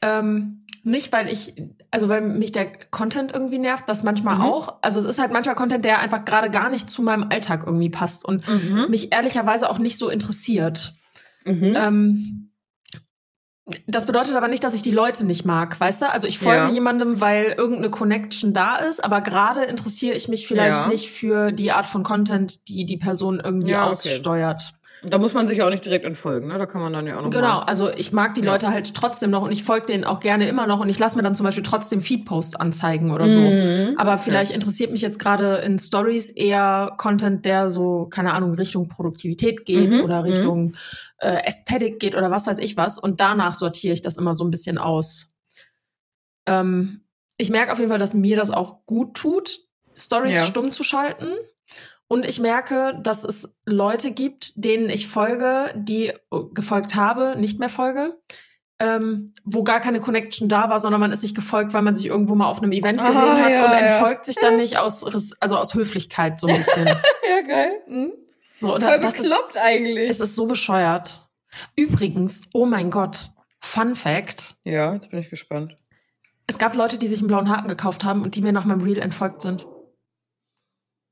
[0.00, 1.54] ähm, nicht, weil ich,
[1.90, 4.42] also weil mich der Content irgendwie nervt, das manchmal Mhm.
[4.42, 4.78] auch.
[4.80, 7.90] Also es ist halt manchmal Content, der einfach gerade gar nicht zu meinem Alltag irgendwie
[7.90, 8.86] passt und Mhm.
[8.88, 10.94] mich ehrlicherweise auch nicht so interessiert.
[11.44, 11.74] Mhm.
[11.76, 12.49] Ähm,
[13.86, 16.10] das bedeutet aber nicht, dass ich die Leute nicht mag, weißt du?
[16.10, 16.70] Also ich folge Ja.
[16.70, 20.86] jemandem, weil irgendeine Connection da ist, aber gerade interessiere ich mich vielleicht Ja.
[20.88, 23.90] nicht für die Art von Content, die die Person irgendwie Ja, okay.
[23.90, 24.72] aussteuert.
[25.02, 26.58] Da muss man sich auch nicht direkt entfolgen, ne?
[26.58, 27.62] Da kann man dann ja auch noch Genau, Mal.
[27.62, 28.52] also ich mag die Ja.
[28.52, 31.16] Leute halt trotzdem noch und ich folge denen auch gerne immer noch und ich lasse
[31.16, 33.40] mir dann zum Beispiel trotzdem Feedposts anzeigen oder so.
[33.40, 33.94] Mhm.
[33.96, 38.88] Aber vielleicht interessiert mich jetzt gerade in Stories eher Content, der so, keine Ahnung, Richtung
[38.88, 40.24] Produktivität geht Mhm, oder mhm.
[40.24, 40.74] Richtung
[41.18, 42.98] äh, Ästhetik geht oder was weiß ich was.
[42.98, 45.30] Und danach sortiere ich das immer so ein bisschen aus.
[46.46, 47.04] Ähm,
[47.38, 49.60] ich merke auf jeden Fall, dass mir das auch gut tut,
[49.96, 50.44] Stories Ja.
[50.44, 51.28] stumm zu schalten.
[52.12, 56.14] Und ich merke, dass es Leute gibt, denen ich folge, die äh,
[56.52, 58.18] gefolgt habe, nicht mehr folge,
[58.80, 62.06] ähm, wo gar keine Connection da war, sondern man ist sich gefolgt, weil man sich
[62.06, 63.78] irgendwo mal auf einem Event Ah, gesehen hat ja, und ja.
[63.78, 65.04] entfolgt sich dann nicht aus,
[65.40, 66.86] also aus Höflichkeit so ein bisschen.
[67.28, 67.72] Ja, geil.
[67.86, 68.12] Mhm.
[68.58, 70.10] So, Voll das ist, bekloppt eigentlich.
[70.10, 71.28] es ist so bescheuert.
[71.76, 75.76] Übrigens, oh mein Gott, Fun Fact: ja, jetzt bin ich gespannt.
[76.48, 78.80] Es gab Leute, die sich einen blauen Haken gekauft haben und die mir nach meinem
[78.80, 79.68] Reel entfolgt sind.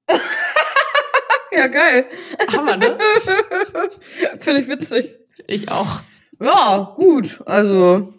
[1.58, 2.06] Ja, geil.
[2.56, 2.96] Hammer, ne?
[4.40, 5.14] Finde ich witzig.
[5.46, 6.00] Ich auch.
[6.40, 7.40] Ja, gut.
[7.46, 8.12] Also.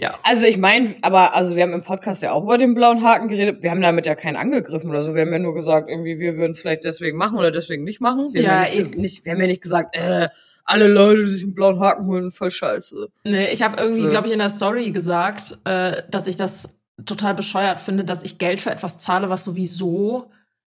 [0.00, 0.16] Ja.
[0.22, 3.28] Also ich meine, aber also wir haben im Podcast ja auch über den blauen Haken
[3.28, 3.62] geredet.
[3.62, 5.14] Wir haben damit ja keinen angegriffen oder so.
[5.14, 8.00] Wir haben ja nur gesagt, irgendwie wir würden es vielleicht deswegen machen oder deswegen nicht
[8.00, 8.28] machen.
[8.32, 9.00] Wir, Ja, haben, ja nicht, eben.
[9.00, 10.28] nicht, wir haben ja nicht gesagt, äh,
[10.64, 13.08] alle Leute, die sich einen blauen Haken holen, sind voll scheiße.
[13.24, 14.08] Nee, ich habe irgendwie, So.
[14.10, 16.68] glaube ich, in der Story gesagt, äh, dass ich das
[17.04, 20.30] total bescheuert finde, dass ich Geld für etwas zahle, was sowieso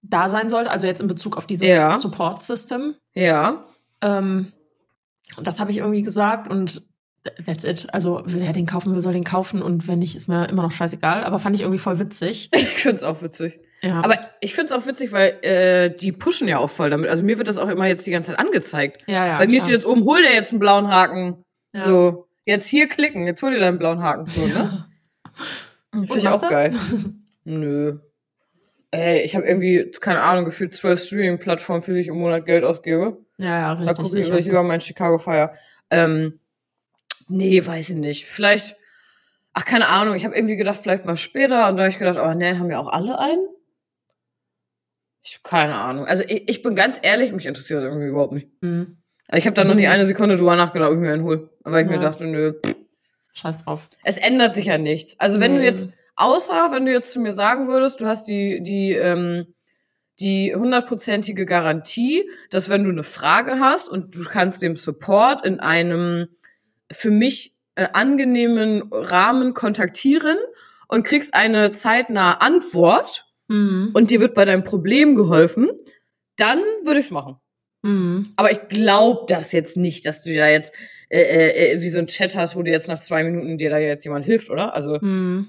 [0.09, 0.67] da sein soll.
[0.67, 1.93] Also jetzt in Bezug auf dieses Ja.
[1.93, 2.95] Support-System.
[3.15, 3.65] Ja.
[4.03, 4.53] Ähm,
[5.37, 6.83] und das habe ich irgendwie gesagt und
[7.45, 7.87] that's it.
[7.93, 10.71] Also wer den kaufen will, soll den kaufen und wenn nicht, ist mir immer noch
[10.71, 11.25] scheißegal.
[11.25, 12.49] Aber fand ich irgendwie voll witzig.
[12.55, 13.59] Ich find's auch witzig.
[13.83, 14.01] Ja.
[14.03, 17.11] Aber ich find's auch witzig, weil äh, die pushen ja auch voll damit.
[17.11, 19.03] Also mir wird das auch immer jetzt die ganze Zeit angezeigt.
[19.07, 19.67] ja, ja, Bei mir klar.
[19.67, 21.43] steht jetzt oben, hol dir jetzt einen blauen Haken.
[21.75, 21.81] Ja.
[21.83, 24.27] So, jetzt hier klicken, jetzt hol dir deinen blauen Haken.
[24.27, 24.87] So, ne?
[25.93, 26.75] Finde ich auch geil.
[27.45, 27.99] Nö.
[28.97, 32.65] Ey, ich habe irgendwie, keine Ahnung, gefühlt zwölf Streaming-Plattformen, für die ich im Monat Geld
[32.65, 33.19] ausgebe.
[33.37, 34.05] Ja, ja, Da richtig.
[34.05, 35.53] gucke ich lieber meinen Chicago Fire.
[35.91, 36.41] Ähm,
[37.29, 38.25] nee, weiß ich nicht.
[38.27, 38.77] Vielleicht,
[39.53, 40.17] ach, keine Ahnung.
[40.17, 41.69] Ich habe irgendwie gedacht, vielleicht mal später.
[41.69, 43.47] Und da habe ich gedacht, oh, nee, haben ja auch alle einen?
[45.23, 46.07] Ich habe keine Ahnung.
[46.07, 48.49] Also ich, ich bin ganz ehrlich, mich interessiert das irgendwie überhaupt nicht.
[48.63, 48.97] Hm,
[49.35, 51.51] Ich habe da noch nie eine Sekunde drüber nachgedacht, ob ich mir einen hole.
[51.65, 52.01] Aber ich mir Ja.
[52.01, 52.55] dachte, nö,
[53.35, 53.91] scheiß drauf.
[54.05, 55.19] es ändert sich ja nichts.
[55.21, 55.59] Also wenn Nee.
[55.59, 59.47] du jetzt, außer wenn du jetzt zu mir sagen würdest, du hast die, die, ähm,
[60.21, 65.61] die hundertprozentige Garantie, dass wenn du eine Frage hast und du kannst dem Support in
[65.61, 66.29] einem
[66.91, 70.39] für mich äh, angenehmen Rahmen kontaktieren
[70.89, 73.91] und kriegst eine zeitnahe Antwort Mhm.
[73.95, 75.69] und dir wird bei deinem Problem geholfen,
[76.37, 77.37] dann würde ich's machen.
[77.83, 78.25] Mhm.
[78.35, 80.73] Aber ich glaube das jetzt nicht, dass du da jetzt
[81.11, 83.71] äh, äh, äh, wie so ein Chat hast, wo dir jetzt nach zwei Minuten dir
[83.71, 84.75] da jetzt jemand hilft, oder?
[84.75, 85.47] Also, Mhm.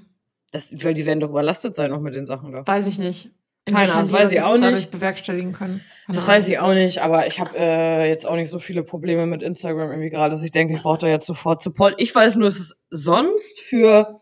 [0.52, 2.66] Das, weil die werden doch überlastet sein auch mit den Sachen da.
[2.66, 3.32] Weiß ich nicht.
[3.66, 4.92] Keine Ahnung, weiß ich auch nicht.
[4.92, 5.82] bewerkstelligen können.
[6.06, 8.84] Keine Das weiß ich auch nicht, aber ich habe äh, jetzt auch nicht so viele
[8.84, 11.96] Probleme mit Instagram irgendwie gerade, dass ich denke, ich brauche da jetzt sofort Support.
[11.98, 14.20] Ich weiß nur, es ist sonst für,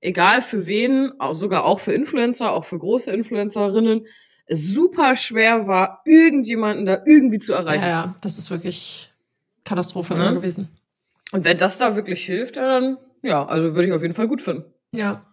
[0.00, 4.06] egal für wen, auch sogar auch für Influencer, auch für große Influencerinnen,
[4.48, 7.82] super schwer war, irgendjemanden da irgendwie zu erreichen.
[7.82, 9.12] Ja, ja, das ist wirklich
[9.64, 10.20] Katastrophe Ne?
[10.28, 10.68] immer gewesen.
[11.32, 14.28] Und wenn das da wirklich hilft, ja, dann, ja, also würde ich auf jeden Fall
[14.28, 14.64] gut finden.
[14.92, 15.26] Ja.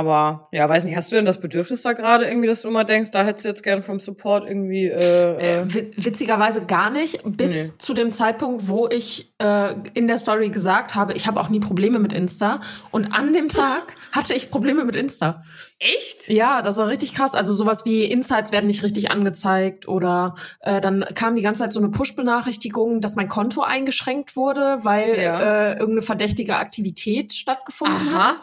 [0.00, 2.84] Aber ja, weiß nicht, hast du denn das Bedürfnis da gerade irgendwie, dass du immer
[2.84, 4.94] denkst, da hättest du jetzt gern vom Support irgendwie äh,
[5.36, 7.78] Äh, äh, wi- witzigerweise gar nicht, bis Nee.
[7.78, 11.60] zu dem Zeitpunkt, wo ich äh, in der Story gesagt habe, ich habe auch nie
[11.60, 12.60] Probleme mit Insta.
[12.90, 15.42] Und an dem Tag hatte ich Probleme mit Insta.
[15.78, 16.28] echt?
[16.28, 17.34] Ja, das war richtig krass.
[17.34, 21.72] Also sowas wie Insights werden nicht richtig angezeigt oder äh, dann kam die ganze Zeit
[21.74, 25.40] so eine Push-Benachrichtigung, dass mein Konto eingeschränkt wurde, weil Ja.
[25.40, 28.36] äh, irgendeine verdächtige Aktivität stattgefunden hat.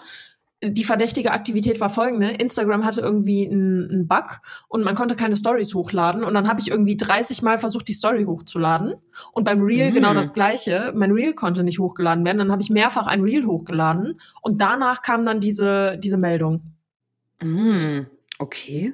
[0.64, 2.30] Die verdächtige Aktivität war folgende.
[2.32, 6.24] Instagram hatte irgendwie einen, Bug und man konnte keine Stories hochladen.
[6.24, 8.96] Und dann habe ich irgendwie 30 Mal versucht, die Story hochzuladen.
[9.34, 9.94] Und beim Reel Mhm.
[9.94, 10.94] genau das gleiche.
[10.96, 12.40] Mein Reel konnte nicht hochgeladen werden.
[12.40, 14.20] Dann habe ich mehrfach ein Reel hochgeladen.
[14.42, 16.64] Und danach kam dann diese, diese Meldung.
[17.40, 18.08] Mm,
[18.40, 18.94] okay.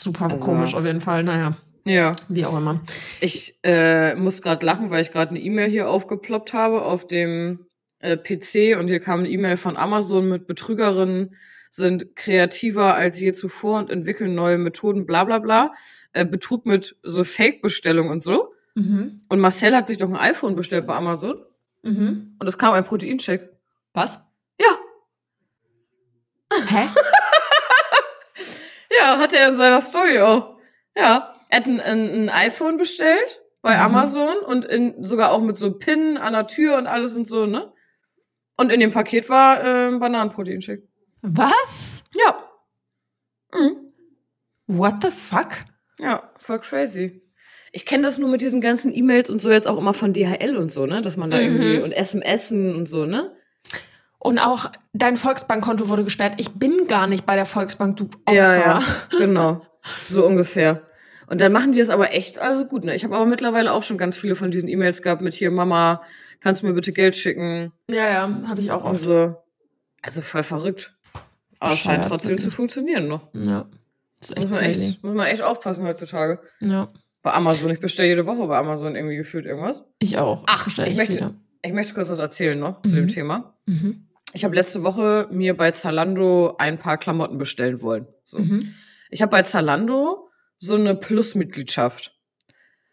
[0.00, 1.22] Super Also- komisch auf jeden Fall.
[1.22, 2.12] Naja, Ja.
[2.28, 2.80] wie auch immer.
[3.20, 7.66] Ich äh, muss gerade lachen, weil ich gerade eine E-Mail hier aufgeploppt habe auf dem
[8.00, 11.34] äh, PC und hier kam eine E-Mail von Amazon mit Betrügerinnen
[11.70, 15.72] sind kreativer als je zuvor und entwickeln neue Methoden, bla bla bla.
[16.14, 18.54] Äh, Betrug mit so Fake-Bestellung und so.
[18.74, 19.18] Mhm.
[19.28, 21.44] Und Marcel hat sich doch ein iPhone bestellt bei Amazon
[21.82, 22.36] Mhm.
[22.38, 23.50] und es kam ein Proteincheck.
[23.92, 24.18] Was?
[24.60, 24.78] Ja.
[26.68, 26.88] Hä?
[28.98, 30.56] Ja, hat er in seiner Story auch.
[30.96, 31.34] Ja.
[31.50, 33.82] Er hat ein, ein, ein iPhone bestellt bei Mhm.
[33.82, 37.46] Amazon und in, sogar auch mit so Pin an der Tür und alles und so,
[37.46, 37.72] ne?
[38.58, 40.82] Und in dem Paket war äh, ein Bananenproteinshake.
[41.22, 42.04] Was?
[42.14, 42.44] Ja.
[43.54, 43.92] Mhm.
[44.66, 45.64] What the fuck?
[45.98, 47.22] Ja, voll crazy.
[47.72, 50.56] Ich kenne das nur mit diesen ganzen E-Mails und so jetzt auch immer von DHL
[50.56, 51.00] und so, ne?
[51.02, 51.42] Dass man da Mhm.
[51.44, 53.32] irgendwie und SMSen und so, ne?
[54.18, 56.34] Und auch dein Volksbankkonto wurde gesperrt.
[56.38, 58.34] Ich bin gar nicht bei der Volksbank, du Opfer.
[58.34, 58.82] Ja, ja,
[59.18, 59.62] genau.
[60.08, 60.82] So ungefähr.
[61.28, 62.94] Und dann machen die das aber echt also gut, ne?
[62.96, 66.02] Ich habe aber mittlerweile auch schon ganz viele von diesen E-Mails gehabt mit hier, Mama,
[66.40, 67.72] kannst du mir bitte Geld schicken?
[67.88, 69.00] Ja, ja, habe ich auch Und oft.
[69.00, 69.36] so.
[70.02, 70.94] Also voll verrückt.
[71.60, 72.44] Aber es scheint trotzdem wirklich.
[72.44, 73.28] zu funktionieren noch.
[73.34, 73.66] Ja.
[74.20, 74.88] Das ist echt Muss man crazy.
[74.90, 76.40] echt, muss man echt aufpassen heutzutage.
[76.60, 76.88] Ja,
[77.22, 77.70] Bei Amazon.
[77.70, 79.82] Ich bestelle jede Woche bei Amazon irgendwie gefühlt irgendwas.
[79.98, 80.44] ich auch.
[80.46, 81.34] Ach, ich echt möchte- wieder.
[81.62, 82.96] Ich möchte kurz was erzählen noch zu Mhm.
[82.96, 83.54] dem Thema.
[83.66, 84.06] Mhm.
[84.32, 88.06] Ich habe letzte Woche mir bei Zalando ein paar Klamotten bestellen wollen.
[88.22, 88.38] So.
[88.38, 88.74] Mhm.
[89.10, 92.14] Ich habe bei Zalando so eine Plus-Mitgliedschaft.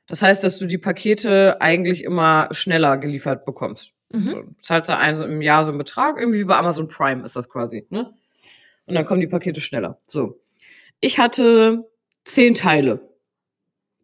[0.07, 3.93] Das heißt, dass du die Pakete eigentlich immer schneller geliefert bekommst.
[4.09, 4.29] Mhm.
[4.29, 7.23] So, zahlst da ein, so im Jahr so einen Betrag, irgendwie wie bei Amazon Prime
[7.23, 8.13] ist das quasi, ne?
[8.85, 9.99] Und dann kommen die Pakete schneller.
[10.05, 10.39] So.
[10.99, 11.85] Ich hatte
[12.23, 13.09] zehn Teile,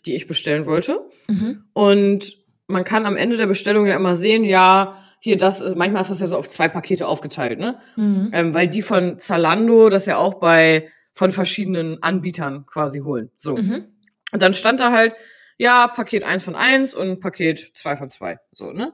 [0.06, 1.02] die ich bestellen wollte.
[1.28, 1.66] Mhm.
[1.74, 2.38] Und
[2.68, 6.10] man kann am Ende der Bestellung ja immer sehen, ja, hier, das ist, manchmal ist
[6.10, 7.78] das ja so auf zwei Pakete aufgeteilt, ne?
[7.96, 8.32] Mhm.
[8.34, 13.30] Ähm, weil die von Zalando das ja auch bei, von verschiedenen Anbietern quasi holen.
[13.36, 13.56] So.
[13.56, 13.86] Mhm.
[14.32, 15.14] Und dann stand da halt,
[15.62, 18.40] ja, Paket 1 von 1 und Paket 2 von 2.
[18.52, 18.94] So, ne?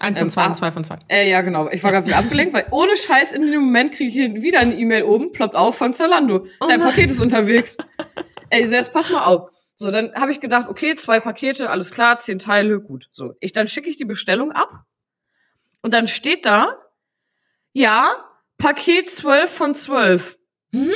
[0.00, 0.46] Eins von Ähm, zwei ah.
[0.48, 0.98] und zwei von zwei.
[1.08, 1.70] Äh, ja, genau.
[1.70, 4.58] Ich war gerade wieder abgelenkt, weil ohne Scheiß in dem Moment kriege ich hier wieder
[4.58, 6.44] eine E-Mail oben, ploppt auf von Zalando.
[6.60, 6.88] Oh Dein nein.
[6.88, 7.76] Paket ist unterwegs.
[8.50, 9.50] Ey, so jetzt pass mal auf.
[9.76, 13.08] So, dann habe ich gedacht, okay, zwei Pakete, alles klar, zehn Teile, gut.
[13.12, 14.86] So, ich dann schicke ich die Bestellung ab
[15.82, 16.76] und dann steht da,
[17.72, 18.10] ja,
[18.56, 20.36] Paket 12 von 12.
[20.72, 20.92] Mhm.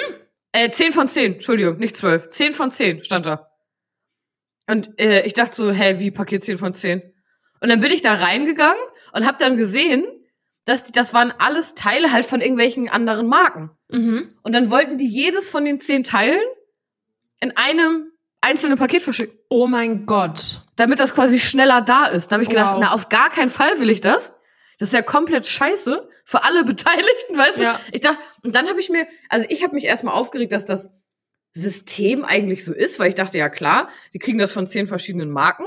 [0.51, 2.29] Äh, 10 von 10, Entschuldigung, nicht 12.
[2.31, 3.52] 10 von 10 stand da.
[4.69, 7.03] Und äh, ich dachte so, hä, wie Paket 10 von 10?
[7.61, 10.05] Und dann bin ich da reingegangen und habe dann gesehen,
[10.65, 13.71] dass die, das waren alles Teile halt von irgendwelchen anderen Marken.
[13.89, 14.35] Mhm.
[14.43, 16.41] Und dann wollten die jedes von den zehn Teilen
[17.41, 18.07] in einem
[18.41, 20.63] einzelnen Paket verschicken, Oh mein Gott.
[20.77, 22.29] damit das quasi schneller da ist.
[22.31, 22.81] Da habe ich gedacht, Wow.
[22.81, 24.33] na, auf gar keinen Fall will ich das.
[24.79, 27.65] Das ist ja komplett scheiße für alle Beteiligten, weißt du?
[27.65, 27.81] Ja.
[27.93, 30.91] Ich dachte, und dann habe ich mir, also ich habe mich erstmal aufgeregt, dass das
[31.53, 35.31] System eigentlich so ist, weil ich dachte, ja klar, die kriegen das von zehn verschiedenen
[35.31, 35.65] Marken,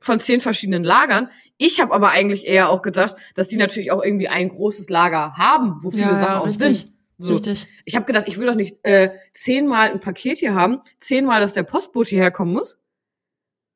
[0.00, 1.30] von zehn verschiedenen Lagern.
[1.58, 5.34] Ich habe aber eigentlich eher auch gedacht, dass die natürlich auch irgendwie ein großes Lager
[5.34, 6.78] haben, wo viele Ja, Sachen ja, auch richtig.
[6.80, 6.92] sind.
[7.18, 7.34] So.
[7.34, 7.66] Richtig.
[7.84, 11.52] Ich habe gedacht, ich will doch nicht äh, zehnmal ein Paket hier haben, zehnmal, dass
[11.52, 12.78] der Postbote hierher kommen muss.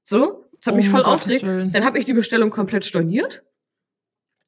[0.03, 1.43] So, das hat Um mich voll aufgeregt.
[1.43, 3.43] Dann habe ich die Bestellung komplett storniert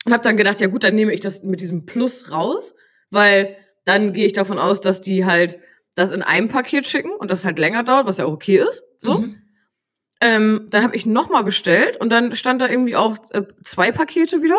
[0.07, 2.75] und habe dann gedacht, ja gut, dann nehme ich das mit diesem Plus raus,
[3.11, 5.59] weil dann gehe ich davon aus, dass die halt
[5.97, 8.85] das in einem Paket schicken und das halt länger dauert, was ja auch okay ist.
[8.99, 9.19] So.
[9.19, 9.43] Mhm.
[10.21, 14.43] Ähm, dann habe ich nochmal bestellt und dann stand da irgendwie auch äh, zwei Pakete
[14.43, 14.59] wieder.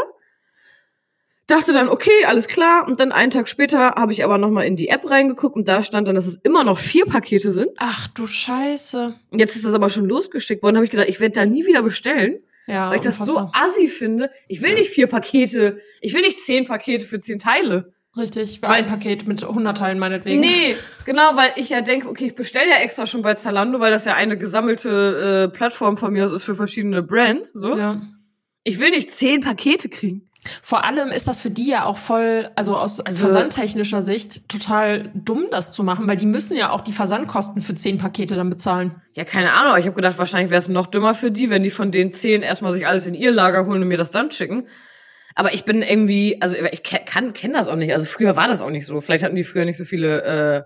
[1.47, 2.85] Dachte dann, okay, alles klar.
[2.87, 5.81] Und dann einen Tag später habe ich aber nochmal in die App reingeguckt und da
[5.81, 7.69] stand dann, dass es immer noch vier Pakete sind.
[7.77, 9.15] Ach du Scheiße.
[9.31, 10.75] Und jetzt ist das aber schon losgeschickt worden.
[10.75, 12.89] habe ich gedacht, ich werde da nie wieder bestellen, Ja.
[12.89, 14.29] weil ich das so assi finde.
[14.49, 15.79] Ich will nicht vier Pakete.
[16.01, 17.93] Ich will nicht zehn Pakete für zehn Teile.
[18.17, 18.59] Richtig.
[18.59, 20.39] Für Weil- ein Paket mit 100 Teilen meinetwegen.
[20.39, 20.75] Nee,
[21.05, 24.05] genau, weil ich ja denke, okay, ich bestelle ja extra schon bei Zalando, weil das
[24.05, 27.51] ja eine gesammelte äh, Plattform von mir aus ist für verschiedene Brands.
[27.51, 27.77] So.
[27.77, 28.01] Ja.
[28.63, 30.23] Ich will nicht zehn Pakete kriegen.
[30.61, 35.11] Vor allem ist das für die ja auch voll, also aus Also- versandtechnischer Sicht, total
[35.13, 38.49] dumm, das zu machen, weil die müssen ja auch die Versandkosten für zehn Pakete dann
[38.49, 39.01] bezahlen.
[39.13, 39.71] Ja, keine Ahnung.
[39.71, 42.13] aber Ich habe gedacht, wahrscheinlich wäre es noch dümmer für die, wenn die von den
[42.13, 44.67] zehn erstmal sich alles in ihr Lager holen und mir das dann schicken.
[45.39, 47.93] Aber ich bin irgendwie, also ich kann kenne das auch nicht.
[47.93, 48.99] Also früher war das auch nicht so.
[49.01, 50.63] Vielleicht hatten die früher nicht so viele äh,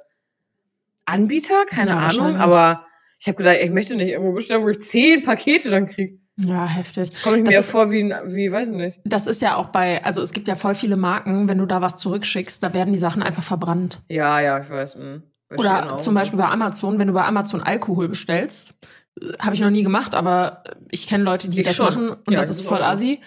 [1.05, 2.37] Anbieter, keine Ja, Ahnung.
[2.37, 2.85] Aber
[3.19, 6.19] ich habe gedacht, ich möchte nicht irgendwo bestellen, wo ich zehn Pakete dann kriege.
[6.37, 7.11] Ja, heftig.
[7.21, 8.99] Komme ich Das mir ist- vor wie, wie, weiß ich nicht.
[9.03, 11.81] Das ist ja auch bei, also es gibt ja voll viele Marken, wenn du da
[11.81, 14.01] was zurückschickst, da werden die Sachen einfach verbrannt.
[14.07, 14.95] Ja, ja, ich weiß.
[14.95, 15.21] Mh.
[15.51, 18.73] Shein Oder zum Beispiel bei Amazon, wenn du bei Amazon Alkohol bestellst,
[19.21, 21.85] äh, habe ich noch nie gemacht, aber ich kenne Leute, die Ich das schon.
[21.87, 23.19] machen und Ja, das ist voll assi.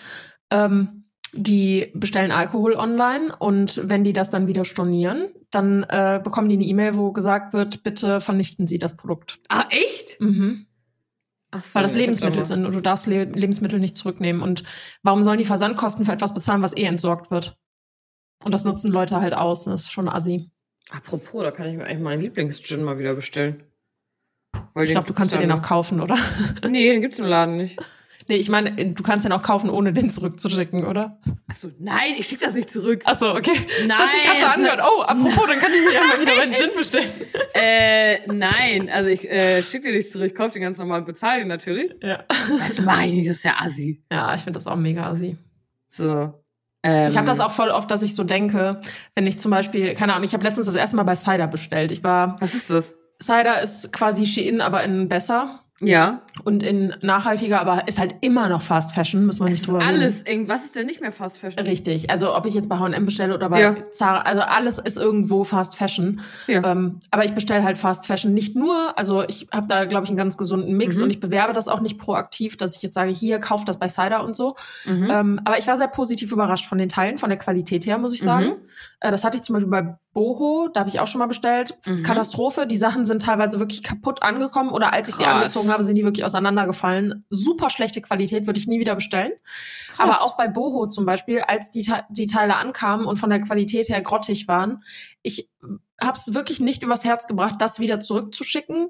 [0.50, 1.03] Ähm,
[1.36, 6.56] die bestellen Alkohol online und wenn die das dann wieder stornieren, dann äh, bekommen die
[6.56, 9.40] eine E-Mail, wo gesagt wird, bitte vernichten Sie das Produkt.
[9.48, 10.20] Ah, echt?
[10.20, 10.66] Mhm.
[11.50, 14.42] Ach so, Weil das Lebensmittel sind und du darfst Le Lebensmittel nicht zurücknehmen.
[14.42, 14.64] Und
[15.02, 17.56] warum sollen die Versandkosten für etwas bezahlen, was eh entsorgt wird?
[18.42, 19.64] Und das nutzen Leute halt aus.
[19.64, 20.50] Das ist schon assi.
[20.90, 23.62] Apropos, da kann ich mir eigentlich meinen Lieblingsgin mal wieder bestellen.
[24.74, 26.16] Weil Ich glaube, du kannst dir den auch kaufen, oder?
[26.68, 27.78] Nee, den gibt's im Laden nicht.
[28.28, 31.18] Nee, ich meine, du kannst den auch kaufen, ohne den zurückzuschicken, oder?
[31.46, 33.02] Achso, nein, ich schicke das nicht zurück.
[33.04, 33.52] Achso, okay.
[33.80, 34.80] Nein, Das hat sich gerade so also- angehört.
[34.82, 37.10] Oh, apropos, dann kann ich mir ja mal wieder meinen Gin bestellen.
[37.56, 41.06] Äh, nein, also ich äh, schicke den nicht zurück, ich kaufe den ganz normal und
[41.06, 41.94] bezahle den natürlich.
[42.02, 42.24] Ja.
[42.58, 44.02] Das mache ich nicht, das ist ja assi.
[44.10, 45.36] Ja, ich finde das auch mega assi.
[45.86, 46.34] So.
[46.82, 48.80] Ähm, Ich habe das auch voll oft, dass ich so denke,
[49.14, 51.92] wenn ich zum Beispiel, keine Ahnung, ich habe letztens das erste Mal bei Cider bestellt.
[51.92, 52.98] Ich war, Was ist das?
[53.22, 56.22] Cider ist quasi Shein, aber in besser Ja.
[56.44, 59.66] und in nachhaltiger, aber ist halt immer noch Fast Fashion, muss man Es nicht ist
[59.68, 59.88] drüber reden.
[59.88, 61.66] alles, irgendwas ist denn nicht mehr Fast Fashion?
[61.66, 62.10] Richtig.
[62.10, 63.74] Also ob ich jetzt bei H&M bestelle oder bei Ja.
[63.90, 66.20] Zara, also alles ist irgendwo Fast Fashion.
[66.46, 66.62] Ja.
[66.70, 70.10] Ähm, aber ich bestelle halt Fast Fashion nicht nur, also ich habe da, glaube ich,
[70.10, 71.04] einen ganz gesunden Mix Mhm.
[71.04, 73.88] und ich bewerbe das auch nicht proaktiv, dass ich jetzt sage, hier, kauf das bei
[73.88, 74.54] Cider und so.
[74.84, 75.08] Mhm.
[75.10, 78.14] Ähm, aber ich war sehr positiv überrascht von den Teilen, von der Qualität her, muss
[78.14, 78.46] ich sagen.
[78.46, 78.54] Mhm.
[79.00, 81.76] Äh, das hatte ich zum Beispiel bei Boho, da habe ich auch schon mal bestellt.
[81.84, 82.02] Mhm.
[82.04, 82.66] Katastrophe.
[82.66, 85.34] Die Sachen sind teilweise wirklich kaputt angekommen oder als ich sie Krass.
[85.34, 87.26] angezogen habe, sind die wirklich auseinandergefallen.
[87.28, 89.32] Super schlechte Qualität, würde ich nie wieder bestellen.
[89.88, 89.98] Krass.
[89.98, 93.88] Aber auch bei Boho zum Beispiel, als die, die Teile ankamen und von der Qualität
[93.88, 94.82] her grottig waren,
[95.22, 95.50] ich
[96.00, 98.88] habe es wirklich nicht übers Herz gebracht, das wieder zurückzuschicken.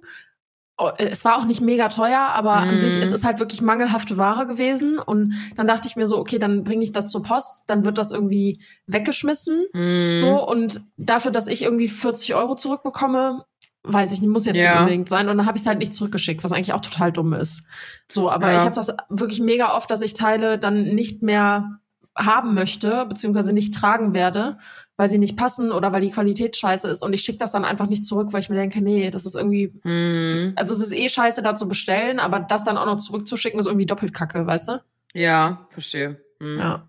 [0.77, 2.79] Oh, äh, Es war auch nicht mega teuer, aber an Mhm.
[2.79, 4.99] sich ist es halt wirklich mangelhafte Ware gewesen.
[4.99, 7.97] Und dann dachte ich mir so, okay, dann bringe ich das zur Post, dann wird
[7.99, 9.67] das irgendwie weggeschmissen.
[9.73, 10.17] Mhm.
[10.17, 13.45] So, und dafür, dass ich irgendwie 40 Euro zurückbekomme,
[13.85, 14.73] weiß ich nicht, muss jetzt Ja.
[14.73, 15.29] nicht unbedingt sein.
[15.29, 17.63] Und dann habe ich es halt nicht zurückgeschickt, was eigentlich auch total dumm ist.
[18.11, 18.57] So, aber Ja.
[18.59, 21.79] ich habe das wirklich mega oft, dass ich Teile dann nicht mehr
[22.17, 24.59] haben möchte, beziehungsweise nicht tragen werde,
[24.97, 27.03] weil sie nicht passen oder weil die Qualität scheiße ist.
[27.03, 29.35] Und ich schicke das dann einfach nicht zurück, weil ich mir denke, nee, das ist
[29.35, 29.73] irgendwie.
[29.83, 30.53] Mhm.
[30.57, 33.67] Also es ist eh scheiße, da zu bestellen, aber das dann auch noch zurückzuschicken, ist
[33.67, 34.83] irgendwie doppelt kacke, weißt du?
[35.13, 36.21] Ja, verstehe.
[36.39, 36.59] Mhm.
[36.59, 36.89] Ja.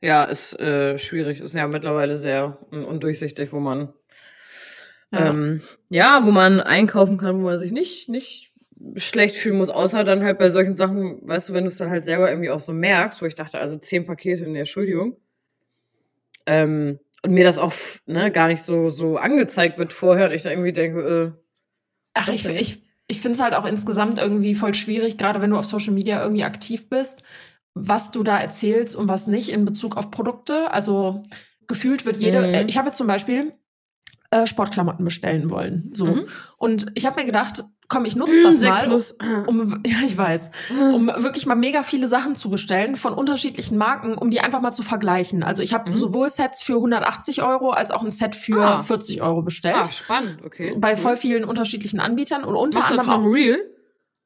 [0.00, 1.40] Ja, ist äh, schwierig.
[1.40, 3.94] Ist ja mittlerweile sehr un undurchsichtig, wo man
[5.10, 5.30] Ja.
[5.30, 8.50] Ähm, ja, wo man einkaufen kann, wo man sich nicht, nicht
[8.96, 11.90] schlecht fühlen muss, außer dann halt bei solchen Sachen, weißt du, wenn du es dann
[11.90, 15.16] halt selber irgendwie auch so merkst, wo ich dachte, also zehn Pakete in der Entschuldigung.
[16.46, 17.72] Ähm, und mir das auch
[18.06, 21.44] ne, gar nicht so, so angezeigt wird vorher und ich dann irgendwie denke, äh,
[22.14, 25.56] Ach, ich, ich, ich finde es halt auch insgesamt irgendwie voll schwierig, gerade wenn du
[25.56, 27.22] auf Social Media irgendwie aktiv bist,
[27.74, 30.70] was du da erzählst und was nicht in Bezug auf Produkte.
[30.70, 31.22] Also
[31.66, 32.38] gefühlt wird jede.
[32.38, 32.54] Mhm.
[32.54, 33.52] Äh, ich habe jetzt zum Beispiel
[34.34, 35.88] äh, Sportklamotten bestellen wollen.
[35.92, 36.06] So.
[36.06, 36.24] Mhm.
[36.58, 38.84] Und ich habe mir gedacht, komm, ich nutze das mal.
[38.84, 39.14] plus.
[39.46, 40.50] Um, ja, ich weiß.
[40.94, 44.72] Um wirklich mal mega viele Sachen zu bestellen von unterschiedlichen Marken, um die einfach mal
[44.72, 45.42] zu vergleichen.
[45.42, 45.94] Also ich habe Mhm.
[45.96, 48.82] sowohl Sets für 180 Euro als auch ein Set für Ah.
[48.82, 49.76] 40 Euro bestellt.
[49.78, 50.72] Ah, spannend, okay.
[50.72, 50.98] So, bei Mhm.
[50.98, 53.34] voll vielen unterschiedlichen Anbietern und unter Machst du das anderem auch.
[53.34, 53.58] real?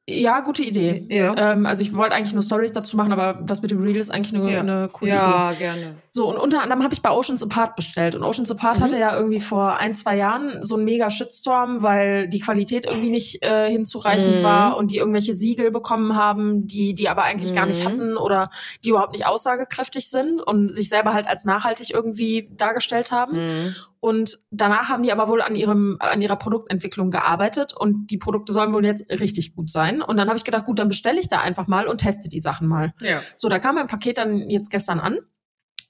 [0.09, 1.05] Ja, gute Idee.
[1.09, 1.35] Ja.
[1.53, 4.09] Ähm, also ich wollte eigentlich nur Stories dazu machen, aber das mit dem Reel ist
[4.09, 4.59] eigentlich eine, Ja.
[4.61, 5.19] eine coole Idee.
[5.19, 5.95] ja, gerne.
[6.11, 8.15] So, und unter anderem habe ich bei Oceans Apart bestellt.
[8.15, 8.83] Und Oceans Apart Mhm.
[8.83, 13.11] hatte ja irgendwie vor ein, zwei Jahren so einen mega Shitstorm, weil die Qualität irgendwie
[13.11, 14.43] nicht äh, hinzureichend Mhm.
[14.43, 17.87] war und die irgendwelche Siegel bekommen haben, die die aber eigentlich gar nicht Mhm.
[17.87, 18.49] hatten oder
[18.83, 23.37] die überhaupt nicht aussagekräftig sind und sich selber halt als nachhaltig irgendwie dargestellt haben.
[24.01, 28.53] Und danach haben die aber wohl an ihrem an ihrer Produktentwicklung gearbeitet und die Produkte
[28.53, 30.01] sollen wohl jetzt richtig gut sein.
[30.01, 32.39] Und dann habe ich gedacht, gut, dann bestelle ich da einfach mal und teste die
[32.39, 32.93] Sachen mal.
[33.01, 33.19] Ja.
[33.35, 35.19] So, da kam mein Paket dann jetzt gestern an.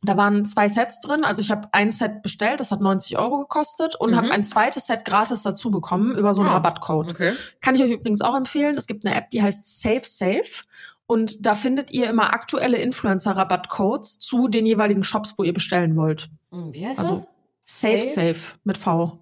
[0.02, 1.24] Da waren zwei Sets drin.
[1.26, 4.16] Also ich habe ein Set bestellt, das hat 90 Euro gekostet und Mhm.
[4.16, 7.12] habe ein zweites Set gratis dazu bekommen über so einen Ah, Rabattcode.
[7.12, 7.34] Okay.
[7.62, 8.78] Kann ich euch übrigens auch empfehlen.
[8.78, 10.64] Es gibt eine App, die heißt Safe Safe.
[11.06, 16.30] Und da findet ihr immer aktuelle Influencer-Rabattcodes zu den jeweiligen Shops, wo ihr bestellen wollt.
[16.52, 17.28] Hm, Wie heißt Also, das?
[17.72, 18.34] Safe Safe?
[18.34, 19.20] Safe mit V.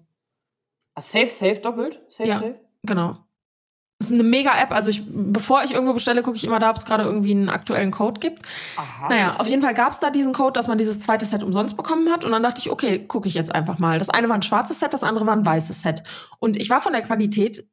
[0.94, 2.00] Ah, safe, safe, doppelt?
[2.08, 2.36] Safe, Ja.
[2.38, 2.54] safe?
[2.82, 3.12] Genau.
[3.98, 4.70] Das ist eine mega App.
[4.70, 7.48] Also ich, bevor ich irgendwo bestelle, gucke ich immer da, ob es gerade irgendwie einen
[7.48, 8.42] aktuellen Code gibt.
[8.76, 9.08] Aha.
[9.08, 11.76] Naja, auf jeden Fall gab es da diesen Code, dass man dieses zweite Set umsonst
[11.76, 12.24] bekommen hat.
[12.24, 13.98] Und dann dachte ich, okay, gucke ich jetzt einfach mal.
[13.98, 16.04] Das eine war ein schwarzes Set, das andere war ein weißes Set.
[16.38, 17.68] Und ich war von der Qualität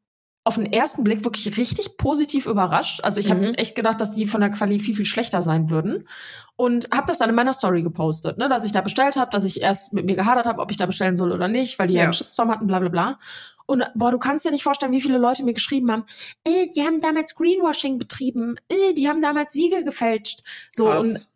[0.47, 3.01] auf den ersten Blick wirklich richtig positiv überrascht.
[3.03, 3.31] Also ich Mhm.
[3.47, 6.07] habe echt gedacht, dass die von der Quali viel, viel schlechter sein würden.
[6.55, 8.47] Und habe das dann in meiner Story gepostet, ne?
[8.47, 10.85] dass ich da bestellt habe, dass ich erst mit mir gehadert habe, ob ich da
[10.85, 12.03] bestellen soll oder nicht, weil die ja, Ja.
[12.05, 13.19] einen Shitstorm hatten, bla bla bla.
[13.65, 16.05] Und boah, du kannst dir nicht vorstellen, wie viele Leute mir geschrieben haben,
[16.45, 20.43] äh, die haben damals Greenwashing betrieben, äh, die haben damals Siegel gefälscht.
[20.71, 21.03] So, Krass.
[21.03, 21.27] und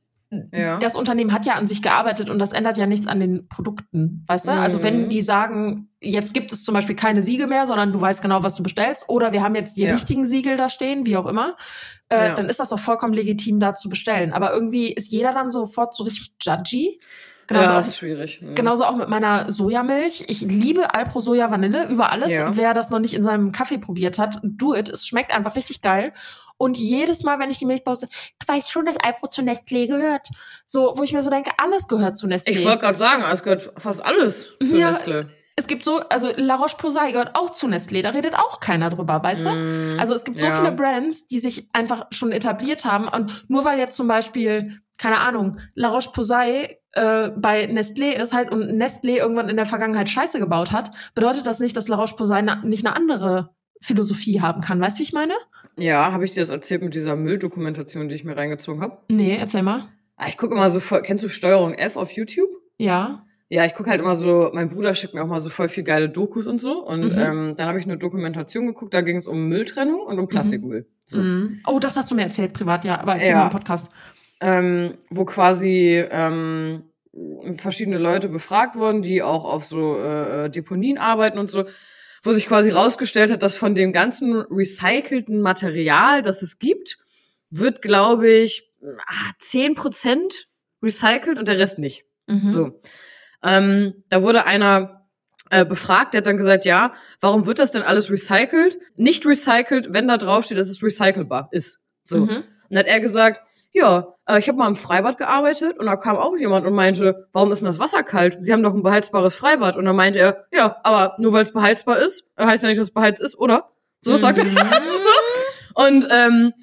[0.51, 0.77] Ja.
[0.77, 4.23] das Unternehmen hat ja an sich gearbeitet und das ändert ja nichts an den Produkten,
[4.27, 4.51] weißt du?
[4.51, 5.09] Also wenn Mhm.
[5.09, 8.53] die sagen, jetzt gibt es zum Beispiel keine Siegel mehr, sondern du weißt genau, was
[8.53, 9.93] du bestellst, oder wir haben jetzt die Ja.
[9.93, 11.55] richtigen Siegel da stehen, wie auch immer,
[12.09, 12.35] äh, Ja.
[12.35, 14.31] dann ist das doch vollkommen legitim, da zu bestellen.
[14.31, 16.99] Aber irgendwie ist jeder dann sofort so richtig judgy.
[17.47, 18.41] Genauso, ja, auch, das ist schwierig.
[18.43, 18.53] Mhm.
[18.53, 20.25] genauso auch mit meiner Sojamilch.
[20.27, 22.31] Ich liebe Alpro Soja Vanille über alles.
[22.31, 22.55] Ja.
[22.55, 24.87] Wer das noch nicht in seinem Kaffee probiert hat, do it.
[24.89, 26.13] Es schmeckt einfach richtig geil.
[26.61, 29.87] Und jedes Mal, wenn ich die Milch poste, du weißt schon, dass Alpro zu Nestlé
[29.87, 30.27] gehört.
[30.65, 32.49] So, wo ich mir so denke, alles gehört zu Nestlé.
[32.51, 34.91] Ich wollte gerade sagen, es gehört fast alles zu Ja.
[34.91, 35.29] Nestle.
[35.55, 39.23] es gibt so, also La Roche-Posay gehört auch zu Nestlé, da redet auch keiner drüber,
[39.23, 39.49] weißt du?
[39.51, 40.55] Mm, Also es gibt so ja.
[40.57, 45.19] viele Brands, die sich einfach schon etabliert haben und nur weil jetzt zum Beispiel, keine
[45.19, 50.39] Ahnung, La Roche-Posay äh, bei Nestlé ist halt und Nestlé irgendwann in der Vergangenheit Scheiße
[50.39, 53.49] gebaut hat, bedeutet das nicht, dass La Roche-Posay na, nicht eine andere
[53.81, 54.81] Philosophie haben kann.
[54.81, 55.33] Weißt du, wie ich meine?
[55.79, 58.97] Ja, habe ich dir das erzählt mit dieser Mülldokumentation, die ich mir reingezogen habe?
[59.09, 59.89] Nee, erzähl mal.
[60.17, 62.49] Ah, Ich gucke immer so voll, kennst du Steuerung F auf YouTube?
[62.77, 63.25] Ja.
[63.51, 65.83] Ja, ich gucke halt immer so, mein Bruder schickt mir auch mal so voll viel
[65.83, 66.85] geile Dokus und so.
[66.85, 67.17] Und Mhm.
[67.17, 70.85] ähm, dann habe ich eine Dokumentation geguckt, da ging es um Mülltrennung und um Plastikmüll.
[71.05, 71.21] So.
[71.21, 71.59] Mhm.
[71.65, 73.37] Oh, das hast du mir erzählt, privat, ja, aber erzähl Ja.
[73.39, 73.89] mal im Podcast.
[74.41, 76.83] ähm, wo quasi ähm,
[77.57, 81.65] verschiedene Leute befragt wurden, die auch auf so äh, äh, Deponien arbeiten und so,
[82.23, 86.97] wo sich quasi rausgestellt hat, dass von dem ganzen recycelten Material, das es gibt,
[87.49, 90.47] wird, glaube ich, ah, 10%
[90.81, 92.05] recycelt und der Rest nicht.
[92.27, 92.47] Mhm.
[92.47, 92.81] So.
[93.43, 95.07] Ähm, da wurde einer
[95.49, 98.77] äh, befragt, der hat dann gesagt, ja, warum wird das denn alles recycelt?
[98.95, 101.79] Nicht recycelt, wenn da drauf steht, dass es recycelbar ist.
[102.03, 102.19] So.
[102.19, 102.29] Mhm.
[102.29, 103.41] Und dann hat er gesagt,
[103.71, 107.27] ja, äh, ich habe mal im Freibad gearbeitet und da kam auch jemand und meinte,
[107.31, 108.37] warum ist denn das Wasser kalt?
[108.39, 109.75] Sie haben doch ein beheizbares Freibad.
[109.77, 112.79] Und dann meinte er, ja, aber nur weil es beheizbar ist, äh, heißt ja nicht,
[112.79, 113.71] dass es beheizt ist, oder?
[113.99, 114.45] So sagt er.
[114.45, 114.57] Mhm.
[114.87, 115.83] so.
[115.83, 116.53] Und ähm,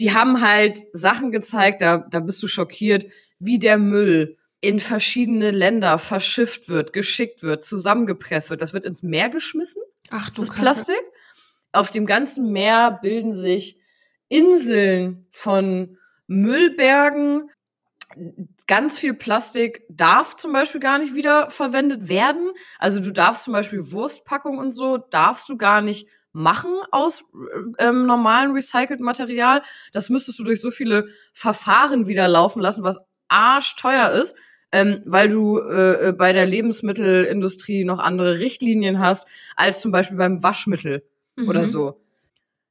[0.00, 3.06] die haben halt Sachen gezeigt, da, da bist du schockiert,
[3.38, 8.62] wie der Müll in verschiedene Länder verschifft wird, geschickt wird, zusammengepresst wird.
[8.62, 10.62] Das wird ins Meer geschmissen Ach du das Kacke.
[10.62, 11.00] Plastik.
[11.72, 13.78] Auf dem ganzen Meer bilden sich
[14.28, 17.50] Inseln von Müllbergen.
[18.66, 22.50] Ganz viel Plastik darf zum Beispiel gar nicht wieder verwendet werden.
[22.78, 27.24] Also du darfst zum Beispiel Wurstpackung und so, darfst du gar nicht machen aus
[27.78, 29.62] ähm, normalen recycelten Material.
[29.92, 32.98] Das müsstest du durch so viele Verfahren wieder laufen lassen, was
[33.28, 34.34] arschteuer ist,
[34.72, 40.42] ähm, weil du äh, bei der Lebensmittelindustrie noch andere Richtlinien hast, als zum Beispiel beim
[40.42, 41.02] Waschmittel
[41.36, 41.48] Mhm.
[41.48, 42.00] oder so.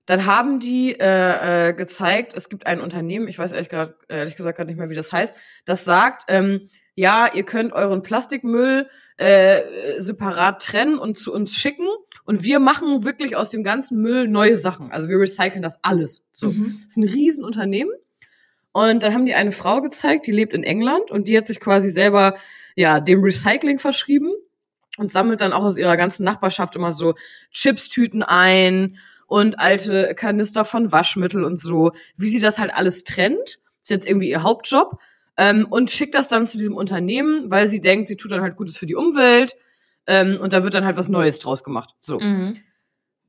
[0.05, 4.35] Dann haben die äh, äh, gezeigt, es gibt ein Unternehmen, ich weiß ehrlich, grad, ehrlich
[4.35, 5.35] gesagt gerade nicht mehr, wie das heißt,
[5.65, 8.87] das sagt, ähm, ja, ihr könnt euren Plastikmüll
[9.17, 9.61] äh,
[9.97, 11.87] separat trennen und zu uns schicken
[12.25, 14.91] und wir machen wirklich aus dem ganzen Müll neue Sachen.
[14.91, 16.25] Also wir recyceln das alles.
[16.31, 16.51] So.
[16.51, 16.73] Mhm.
[16.73, 17.93] Das ist ein Riesenunternehmen.
[18.71, 21.59] Und dann haben die eine Frau gezeigt, die lebt in England und die hat sich
[21.59, 22.35] quasi selber
[22.75, 24.33] ja dem Recycling verschrieben
[24.97, 27.13] und sammelt dann auch aus ihrer ganzen Nachbarschaft immer so
[27.51, 28.97] Chipstüten ein
[29.27, 33.59] und alte Kanister von Waschmittel und so, wie sie das halt alles trennt.
[33.81, 34.99] Ist jetzt irgendwie ihr Hauptjob.
[35.37, 38.55] Ähm, und schickt das dann zu diesem Unternehmen, weil sie denkt, sie tut dann halt
[38.55, 39.55] Gutes für die Umwelt.
[40.07, 41.93] Ähm, und da wird dann halt was Neues draus gemacht.
[41.99, 42.19] So.
[42.19, 42.57] Mhm.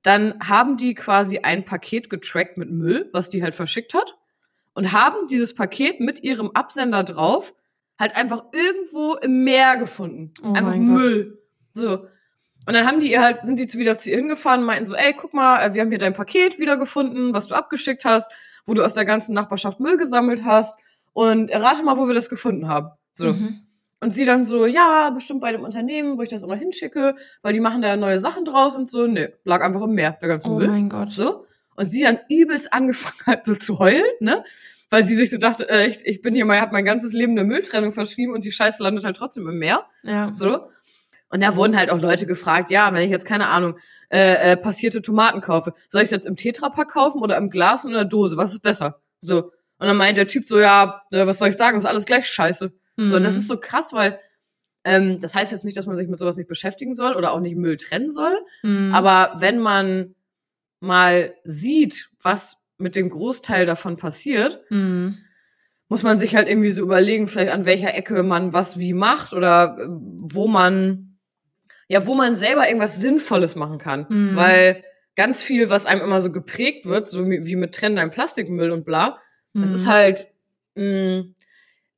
[0.03, 4.16] Dann haben die quasi ein Paket getrackt mit Müll, was die halt verschickt hat.
[4.74, 7.55] Und haben dieses Paket mit ihrem Absender drauf
[7.99, 10.34] halt einfach irgendwo im Meer gefunden.
[10.42, 10.97] Oh einfach mein Gott.
[10.97, 11.42] Müll.
[11.72, 12.07] So.
[12.67, 14.87] Und dann haben die ihr halt, sind die zu- wieder zu ihr hingefahren und meinten
[14.87, 18.31] so, ey, guck mal, äh, wir haben hier dein Paket wiedergefunden, was du abgeschickt hast,
[18.67, 20.77] wo du aus der ganzen Nachbarschaft Müll gesammelt hast.
[21.12, 22.91] Und rate mal, wo wir das gefunden haben.
[23.12, 23.33] So.
[23.33, 23.61] Mhm.
[24.01, 27.53] Und sie dann so, ja, bestimmt bei dem Unternehmen, wo ich das immer hinschicke, weil
[27.55, 29.07] die machen da neue Sachen draus und so.
[29.07, 30.69] Nee, lag einfach im Meer, der ganze Oh Müll.
[30.69, 31.14] mein Gott.
[31.14, 31.47] So.
[31.77, 34.45] Und sie dann übelst angefangen hat, so zu heulen, ne?
[34.91, 37.33] Weil sie sich so dachte, äh, ich, ich bin hier mal, hab mein ganzes Leben
[37.33, 39.85] eine Mülltrennung verschrieben und die Scheiße landet halt trotzdem im Meer.
[40.03, 40.31] Ja.
[40.35, 40.69] So.
[41.31, 43.79] Und da wurden halt auch Leute gefragt, ja, wenn ich jetzt, keine Ahnung,
[44.11, 47.85] äh, äh, passierte Tomaten kaufe, soll ich es jetzt im Tetrapack kaufen oder im Glas
[47.85, 48.37] oder in der Dose?
[48.37, 49.01] Was ist besser?
[49.20, 49.47] So.
[49.79, 52.27] Und dann meint der Typ so, ja, äh, was soll ich sagen, ist alles gleich
[52.29, 52.72] scheiße.
[52.99, 53.39] So, und das Mhm.
[53.41, 54.18] ist so krass, weil
[54.85, 57.41] ähm, das heißt jetzt nicht, dass man sich mit sowas nicht beschäftigen soll oder auch
[57.41, 58.39] nicht Müll trennen soll.
[58.62, 58.95] Mhm.
[58.95, 60.14] Aber wenn man
[60.81, 65.18] mal sieht, was mit dem Großteil davon passiert, Mhm.
[65.89, 69.33] muss man sich halt irgendwie so überlegen, vielleicht an welcher Ecke man was wie macht
[69.33, 71.05] oder äh, wo man,
[71.89, 74.07] ja, wo man selber irgendwas Sinnvolles machen kann.
[74.09, 74.37] Mhm.
[74.37, 74.84] Weil
[75.14, 78.84] ganz viel, was einem immer so geprägt wird, so wie mit Trennen dein Plastikmüll und
[78.84, 79.18] bla,
[79.55, 79.74] es Mhm.
[79.74, 80.26] ist halt,
[80.74, 81.24] mh,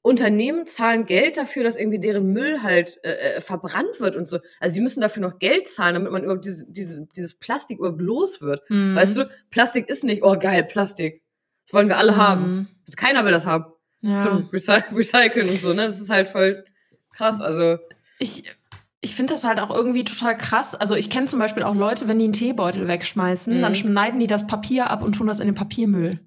[0.02, 4.38] Unternehmen zahlen Geld dafür, dass irgendwie deren Müll halt äh, äh, verbrannt wird und so.
[4.60, 8.00] Also sie müssen dafür noch Geld zahlen, damit man überhaupt diese, diese, dieses Plastik überhaupt
[8.00, 8.62] los wird.
[8.70, 8.94] Mhm.
[8.94, 11.22] Weißt du, Plastik ist nicht, oh geil, Plastik.
[11.66, 12.50] Das wollen wir alle haben.
[12.86, 12.94] Mhm.
[12.96, 13.66] Keiner will das haben.
[14.00, 14.18] Ja.
[14.18, 15.86] Zum Recy Recyceln und so, ne?
[15.86, 16.64] Das ist halt voll
[17.14, 17.40] krass.
[17.42, 17.78] Also,
[18.20, 18.44] Ich,
[19.00, 20.74] ich finde das halt auch irgendwie total krass.
[20.74, 23.62] Also ich kenne zum Beispiel auch Leute, wenn die einen Teebeutel wegschmeißen, Mhm.
[23.62, 26.20] dann schneiden die das Papier ab und tun das in den Papiermüll.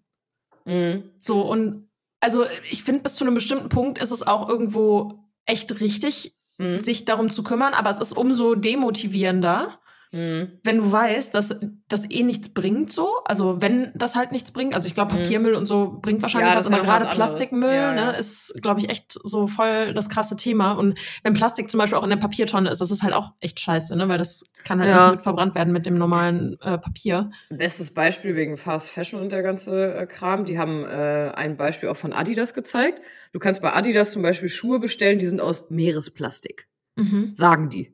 [0.66, 5.26] mh, So, und also ich finde, bis zu einem bestimmten Punkt ist es auch irgendwo
[5.46, 6.78] echt richtig, mh.
[6.78, 9.80] sich darum zu kümmern, aber es ist umso demotivierender,
[10.14, 10.60] Mhm.
[10.64, 11.56] wenn du weißt, dass
[11.88, 15.20] das eh nichts bringt, so, also wenn das halt nichts bringt, also ich glaube, Mhm.
[15.20, 17.06] Papiermüll und so bringt wahrscheinlich Ja, was, aber ja gerade.
[17.06, 20.74] Plastikmüll, Ja, ne, ist, glaube ich, echt so voll das krasse Thema.
[20.74, 23.60] Und wenn Plastik zum Beispiel auch in der Papiertonne ist, das ist halt auch echt
[23.62, 27.32] scheiße, ne, weil das kann halt nicht mit verbrannt werden mit dem normalen äh, Papier.
[27.50, 30.44] Bestes Beispiel wegen Fast Fashion und der ganze äh, Kram.
[30.44, 33.02] Die haben äh, ein Beispiel auch von Adidas gezeigt.
[33.32, 36.68] Du kannst bei Adidas zum Beispiel Schuhe bestellen, die sind aus Meeresplastik.
[36.98, 37.30] Mhm.
[37.34, 37.94] Sagen die.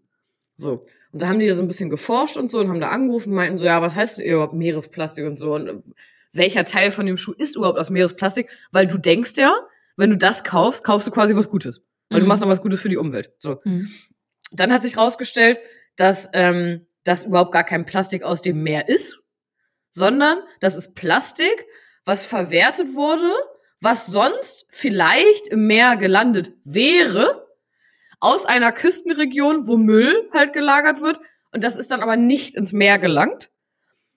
[0.55, 0.81] So.
[1.13, 3.29] Und da haben die da so ein bisschen geforscht und so und haben da angerufen
[3.29, 5.53] und meinten so, ja, was heißt denn überhaupt Meeresplastik und so?
[5.55, 5.73] Und äh,
[6.33, 8.49] welcher Teil von dem Schuh ist überhaupt aus Meeresplastik?
[8.71, 9.53] Weil du denkst ja,
[9.95, 11.81] wenn du das kaufst, kaufst du quasi was Gutes.
[12.09, 12.29] Weil du Mhm.
[12.29, 13.31] machst dann was Gutes für die Umwelt.
[13.37, 13.59] So.
[13.63, 13.87] Mhm.
[14.51, 15.59] Dann hat sich rausgestellt,
[15.95, 19.19] dass ähm, das überhaupt gar kein Plastik aus dem Meer ist,
[19.89, 21.65] sondern das ist Plastik,
[22.05, 23.31] was verwertet wurde,
[23.81, 27.46] was sonst vielleicht im Meer gelandet wäre,
[28.19, 31.19] aus einer Küstenregion, wo Müll halt gelagert wird.
[31.53, 33.49] Und das ist dann aber nicht ins Meer gelangt.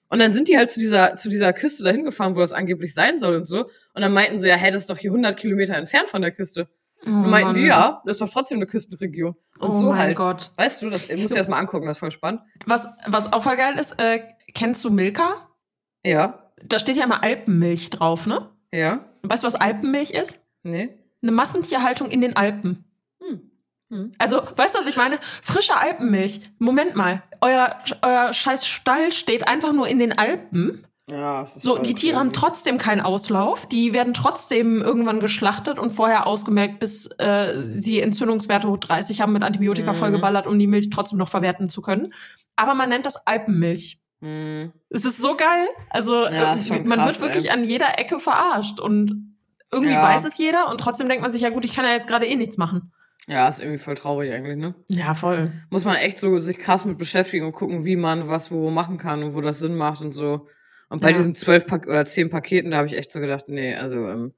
[0.08, 2.94] Und dann sind die halt zu dieser, zu dieser Küste dahin gefahren, wo das angeblich
[2.94, 3.66] sein soll und so.
[3.94, 6.32] Und dann meinten sie, ja, hey, das ist doch hier 100 Kilometer entfernt von der
[6.32, 6.68] Küste.
[7.02, 9.36] Oh, Und meinten die, ja, das ist doch trotzdem eine Küstenregion.
[9.60, 10.16] Und oh so mein halt.
[10.16, 10.50] Gott.
[10.56, 12.42] Weißt du, das musst du dir das mal angucken, das ist voll spannend.
[12.66, 14.20] Was, was auch voll geil ist, äh,
[14.52, 15.48] kennst du Milka?
[16.04, 18.50] Ja, Da steht ja immer Alpenmilch drauf, ne?
[18.72, 20.40] ja, Weißt du, was Alpenmilch ist?
[20.62, 20.96] nee.
[21.22, 22.84] Eine Massentierhaltung in den Alpen.
[23.90, 24.12] Hm.
[24.18, 25.18] Also, weißt du, was ich meine?
[25.42, 26.40] Frische Alpenmilch.
[26.58, 27.22] Moment mal.
[27.40, 30.86] Euer, euer scheiß Stall steht einfach nur in den Alpen.
[31.10, 32.40] Ja, es ist So, die Tiere haben crazy.
[32.40, 33.66] trotzdem keinen Auslauf.
[33.66, 39.32] Die werden trotzdem irgendwann geschlachtet und vorher ausgemelkt, bis äh, sie Entzündungswerte hoch 30 haben,
[39.32, 39.96] mit Antibiotika Mhm.
[39.96, 42.12] vollgeballert, um die Milch trotzdem noch verwerten zu können.
[42.54, 43.98] Aber man nennt das Alpenmilch.
[44.20, 44.70] Hm.
[44.90, 45.66] Es ist so geil.
[45.88, 47.56] Also Ja, äh, man krass, wird wirklich ey.
[47.58, 49.34] an jeder Ecke verarscht und
[49.72, 50.02] irgendwie Ja.
[50.04, 52.26] weiß es jeder und trotzdem denkt man sich, ja gut, ich kann ja jetzt gerade
[52.26, 52.92] eh nichts machen.
[53.28, 54.74] Ja, ist irgendwie voll traurig eigentlich, ne?
[54.88, 55.52] Ja, voll.
[55.70, 58.96] Muss man echt so sich krass mit beschäftigen und gucken, wie man was wo machen
[58.96, 60.48] kann und wo das Sinn macht und so.
[60.88, 61.16] Und bei Ja.
[61.18, 64.34] diesen zwölf Pak oder zehn Paketen, da habe ich echt so gedacht, nee, also, ähm,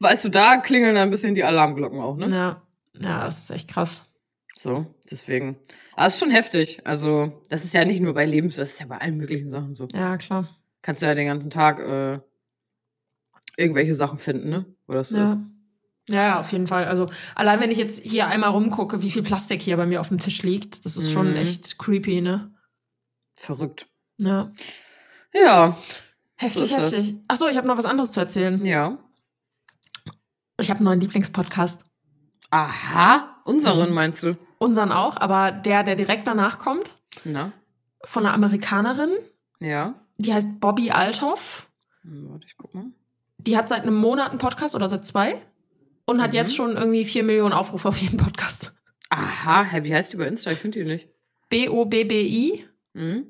[0.00, 2.28] weißt du, da klingeln dann ein bisschen die Alarmglocken auch, ne?
[2.28, 2.62] Ja.
[2.98, 4.02] ja, das ist echt krass.
[4.56, 5.56] So, deswegen.
[5.94, 6.80] Aber es ist schon heftig.
[6.84, 9.74] Also, das ist ja nicht nur bei Lebens, das ist ja bei allen möglichen Sachen
[9.74, 9.86] so.
[9.94, 10.48] Ja, klar.
[10.82, 12.18] Kannst du ja den ganzen Tag äh,
[13.56, 14.66] irgendwelche Sachen finden, ne?
[14.86, 15.36] Wo das ist.
[16.10, 16.22] Ja.
[16.26, 16.86] ja, auf jeden Fall.
[16.86, 20.08] Also allein wenn ich jetzt hier einmal rumgucke, wie viel Plastik hier bei mir auf
[20.08, 21.36] dem Tisch liegt, das ist schon Mhm.
[21.36, 22.52] echt creepy, ne?
[23.34, 23.86] Verrückt.
[24.18, 24.50] Ja.
[25.32, 25.76] Ja,
[26.36, 27.16] Heftig, So heftig.
[27.28, 28.64] Achso, ich habe noch was anderes zu erzählen.
[28.64, 28.98] ja.
[30.58, 31.82] Ich habe einen neuen Lieblingspodcast.
[32.50, 33.94] Aha, unseren Mhm.
[33.94, 34.36] meinst du?
[34.58, 36.94] Unseren auch, aber der, der direkt danach kommt,
[37.24, 37.52] Na,
[38.04, 39.10] von einer Amerikanerin,
[39.60, 39.94] ja.
[40.18, 41.68] die heißt Bobby Althoff.
[42.02, 42.86] Hm, warte, ich guck mal.
[43.38, 45.40] Die hat seit einem Monat einen Podcast oder seit zwei
[46.10, 46.36] und hat Mhm.
[46.36, 48.72] jetzt schon irgendwie vier Millionen Aufrufe auf jeden Podcast.
[49.08, 50.50] Aha, hä, wie heißt die bei Insta?
[50.52, 51.08] Ich finde die nicht.
[51.48, 53.26] B-O-B-B-I Mhm.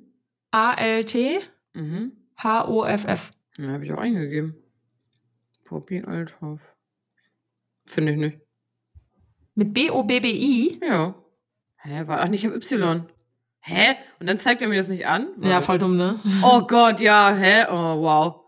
[0.50, 1.40] A-L-T
[1.74, 2.12] Mhm.
[2.36, 3.32] H-O-F-F.
[3.58, 4.56] Ja, habe ich auch eingegeben.
[5.68, 6.74] Bobby Althoff.
[7.86, 8.38] Finde ich nicht.
[9.54, 10.80] Mit B-O-B-B-I?
[10.82, 11.14] Ja.
[11.76, 13.06] Hä, war ach nicht im Y.
[13.60, 13.94] Hä?
[14.18, 15.28] Und dann zeigt er mir das nicht an?
[15.40, 15.66] Ja, Warte.
[15.66, 16.18] voll dumm, ne?
[16.42, 17.66] Oh Gott, ja, hä?
[17.70, 18.40] Oh, wow.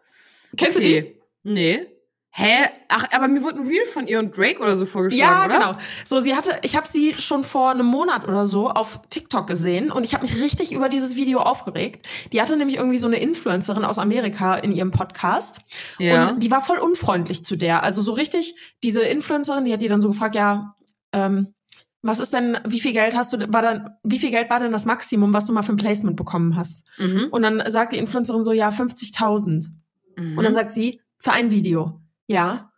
[0.56, 1.16] Kennst du die?
[1.42, 1.86] Nee.
[2.34, 2.64] Hä?
[2.88, 5.58] Ach, aber mir wurde ein Reel von ihr und Drake oder so Ja, vorgeschlagen, oder?
[5.58, 5.78] genau.
[6.06, 9.90] So, sie hatte, ich habe sie schon vor einem Monat oder so auf TikTok gesehen
[9.90, 12.06] und ich habe mich richtig über dieses Video aufgeregt.
[12.32, 15.60] Die hatte nämlich irgendwie so eine Influencerin aus Amerika in ihrem Podcast
[15.98, 16.30] Ja.
[16.30, 17.82] und die war voll unfreundlich zu der.
[17.82, 20.74] Also so richtig, diese Influencerin, die hat die dann so gefragt, ja,
[21.12, 21.52] ähm,
[22.00, 24.72] was ist denn, wie viel Geld hast du, war dann, wie viel Geld war denn
[24.72, 26.84] das Maximum, was du mal für ein Placement bekommen hast?
[26.98, 27.28] Mhm.
[27.30, 29.68] Und dann sagt die Influencerin so, ja, 50.000.
[30.16, 30.38] Mhm.
[30.38, 32.00] Und dann sagt sie, für ein Video.
[32.32, 32.72] Ja.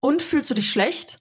[0.00, 1.20] Und fühlst du dich schlecht?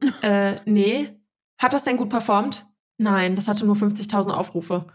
[0.22, 1.10] äh, nee.
[1.58, 2.66] Hat das denn gut performt?
[2.98, 4.86] Nein, das hatte nur 50.000 Aufrufe.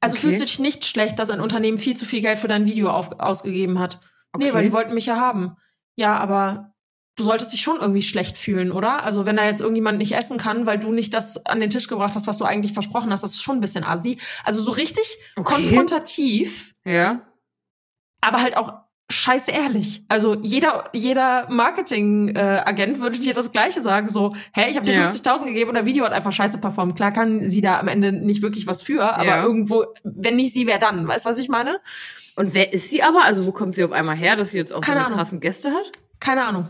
[0.00, 0.26] Also Okay.
[0.26, 2.90] fühlst du dich nicht schlecht, dass ein Unternehmen viel zu viel Geld für dein Video
[2.90, 4.00] auf, ausgegeben hat?
[4.36, 4.54] Nee, Okay.
[4.54, 5.56] weil die wollten mich ja haben.
[5.94, 6.74] Ja, aber
[7.16, 9.04] du solltest dich schon irgendwie schlecht fühlen, oder?
[9.04, 11.86] Also wenn da jetzt irgendjemand nicht essen kann, weil du nicht das an den Tisch
[11.86, 14.18] gebracht hast, was du eigentlich versprochen hast, das ist schon ein bisschen assi.
[14.44, 15.54] Also so richtig Okay.
[15.54, 17.20] konfrontativ Ja.
[18.22, 18.81] aber halt auch
[19.12, 20.02] scheiße ehrlich.
[20.08, 25.08] Also jeder, jeder Marketing-Agent würde dir das Gleiche sagen, so, hä, ich habe dir Ja.
[25.08, 26.96] 50.000 gegeben und der Video hat einfach scheiße performt.
[26.96, 29.42] Klar kann sie da am Ende nicht wirklich was für, aber Ja.
[29.44, 31.06] irgendwo, wenn nicht sie, wer dann?
[31.06, 31.78] Weißt du, was ich meine?
[32.34, 33.24] Und wer ist sie aber?
[33.24, 35.70] Also, wo kommt sie auf einmal her, dass sie jetzt auch Keine so krassen Gäste
[35.70, 35.92] hat?
[36.18, 36.68] Keine Ahnung.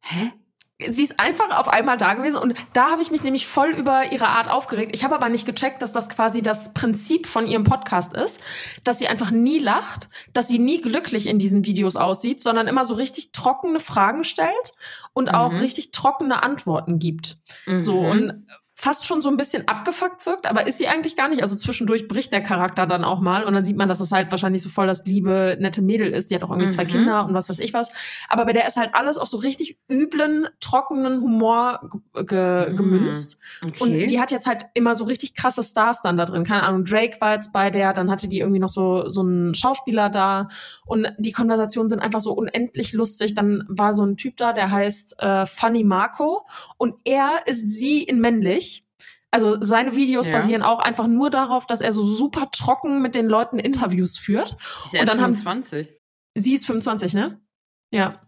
[0.00, 0.32] Hä?
[0.80, 4.10] Sie ist einfach auf einmal da gewesen und da habe ich mich nämlich voll über
[4.12, 4.90] ihre Art aufgeregt.
[4.92, 8.40] Ich habe aber nicht gecheckt, dass das quasi das Prinzip von ihrem Podcast ist,
[8.82, 12.84] dass sie einfach nie lacht, dass sie nie glücklich in diesen Videos aussieht, sondern immer
[12.84, 14.72] so richtig trockene Fragen stellt
[15.12, 15.60] und auch Mhm.
[15.60, 17.38] richtig trockene Antworten gibt.
[17.78, 18.10] So Mhm.
[18.10, 18.46] und
[18.84, 21.42] fast schon so ein bisschen abgefuckt wirkt, aber ist sie eigentlich gar nicht.
[21.42, 24.30] Also zwischendurch bricht der Charakter dann auch mal und dann sieht man, dass es halt
[24.30, 26.30] wahrscheinlich so voll das liebe, nette Mädel ist.
[26.30, 26.72] Die hat auch irgendwie mhm.
[26.72, 27.88] zwei Kinder und was weiß ich was.
[28.28, 31.88] Aber bei der ist halt alles auf so richtig üblen, trockenen Humor
[32.26, 32.76] ge mhm.
[32.76, 33.38] gemünzt.
[33.64, 33.82] Okay.
[33.82, 36.44] Und die hat jetzt halt immer so richtig krasse Stars dann da drin.
[36.44, 39.54] Keine Ahnung, Drake war jetzt bei der, dann hatte die irgendwie noch so, so einen
[39.54, 40.48] Schauspieler da
[40.84, 43.32] und die Konversationen sind einfach so unendlich lustig.
[43.32, 48.02] Dann war so ein Typ da, der heißt äh, Funny Marco und er ist sie
[48.02, 48.73] in männlich.
[49.34, 50.32] Also seine Videos ja.
[50.32, 54.56] basieren auch einfach nur darauf, dass er so super trocken mit den Leuten Interviews führt.
[54.84, 55.88] Sie ist und dann 25.
[55.88, 55.96] Haben,
[56.36, 57.40] sie ist 25, ne?
[57.90, 58.20] Ja.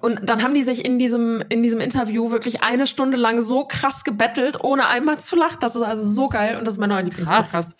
[0.00, 3.64] Und dann haben die sich in diesem, in diesem Interview wirklich eine Stunde lang so
[3.64, 5.58] krass gebettelt, ohne einmal zu lachen.
[5.60, 7.76] Das ist also so geil und das ist mein neuer Lieblingspodcast.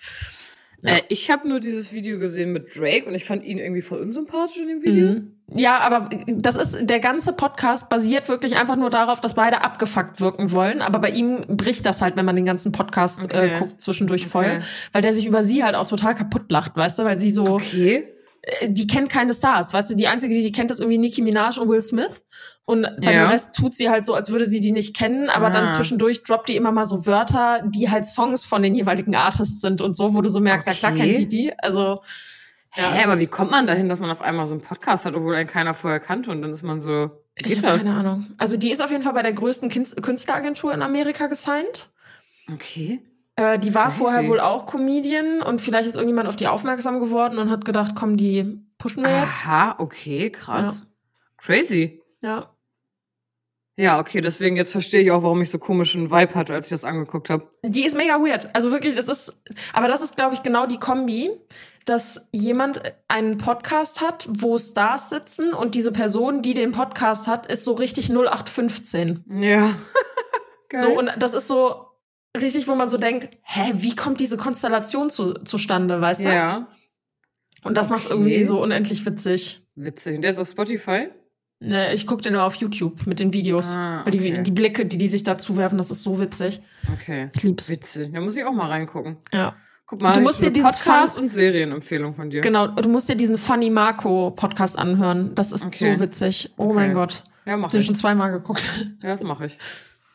[0.84, 0.96] Ja.
[0.96, 4.00] Äh, ich habe nur dieses Video gesehen mit Drake und ich fand ihn irgendwie voll
[4.00, 5.06] unsympathisch in dem Video.
[5.12, 5.35] Mhm.
[5.54, 10.20] Ja, aber das ist, der ganze Podcast basiert wirklich einfach nur darauf, dass beide abgefuckt
[10.20, 10.82] wirken wollen.
[10.82, 13.54] Aber bei ihm bricht das halt, wenn man den ganzen Podcast äh, okay.
[13.54, 14.44] äh, guckt, zwischendurch voll.
[14.44, 14.60] Okay.
[14.92, 17.04] Weil der sich über sie halt auch total kaputt lacht, weißt du?
[17.04, 17.46] Weil sie so.
[17.46, 20.98] Okay äh, die kennt keine Stars, weißt du, die einzige, die die kennt, ist irgendwie
[20.98, 22.22] Nicki Minaj und Will Smith.
[22.64, 23.24] Und bei ja.
[23.24, 25.50] dem Rest tut sie halt so, als würde sie die nicht kennen, aber ah.
[25.50, 29.60] dann zwischendurch droppt die immer mal so Wörter, die halt Songs von den jeweiligen Artists
[29.60, 30.76] sind und so, wo du so merkst, okay.
[30.80, 31.58] ja klar kennt die die.
[31.58, 32.02] Also
[32.76, 35.14] ja, Hä, aber wie kommt man dahin, dass man auf einmal so einen Podcast hat,
[35.14, 37.82] obwohl einen keiner vorher kannte und dann ist man so, wie geht ich das?
[37.82, 38.26] Keine Ahnung.
[38.38, 41.90] Also die ist auf jeden Fall bei der größten Künstleragentur in Amerika gesigned.
[42.52, 43.00] Okay.
[43.36, 43.98] Äh, die war Crazy.
[43.98, 47.92] vorher wohl auch Comedian und vielleicht ist irgendjemand auf die aufmerksam geworden und hat gedacht,
[47.94, 49.44] komm, die pushen wir jetzt.
[49.44, 50.80] Aha, okay, krass.
[50.80, 50.86] Ja.
[51.36, 52.02] Crazy.
[52.22, 52.56] Ja.
[53.78, 56.70] Ja, okay, deswegen jetzt verstehe ich auch, warum ich so komischen Vibe hatte, als ich
[56.70, 57.46] das angeguckt habe.
[57.62, 58.48] Die ist mega weird.
[58.54, 59.38] Also wirklich, das ist,
[59.74, 61.30] aber das ist, glaube ich, genau die Kombi,
[61.86, 67.46] dass jemand einen Podcast hat, wo Stars sitzen und diese Person, die den Podcast hat,
[67.46, 69.24] ist so richtig 0815.
[69.40, 69.70] Ja.
[70.74, 71.86] so, und das ist so
[72.36, 76.28] richtig, wo man so denkt, hä, wie kommt diese Konstellation zu, zustande, weißt du?
[76.28, 76.68] Ja.
[77.62, 77.98] Und das okay.
[77.98, 79.62] macht irgendwie so unendlich witzig.
[79.76, 80.16] Witzig.
[80.16, 81.08] Und der ist auf Spotify?
[81.60, 83.72] Ne, ich gucke den nur auf YouTube mit den Videos.
[83.72, 84.12] Ah, okay.
[84.12, 86.60] Weil die, die Blicke, die die sich da zuwerfen, das ist so witzig.
[86.92, 87.30] Okay.
[87.34, 87.70] Ich lieb's.
[87.70, 88.12] Witzig.
[88.12, 89.16] Da muss ich auch mal reingucken.
[89.32, 89.54] Ja.
[89.88, 92.40] Guck mal, du musst dir dieses Podcast und Serienempfehlung von dir.
[92.40, 95.32] Genau, du musst dir diesen Funny Marco Podcast anhören.
[95.36, 95.94] Das ist okay.
[95.94, 96.52] so witzig.
[96.56, 96.74] Oh okay.
[96.74, 97.22] mein Gott.
[97.44, 97.72] Ja, mach ich.
[97.72, 98.68] Den schon zweimal geguckt.
[99.00, 99.58] Ja, das mache ich.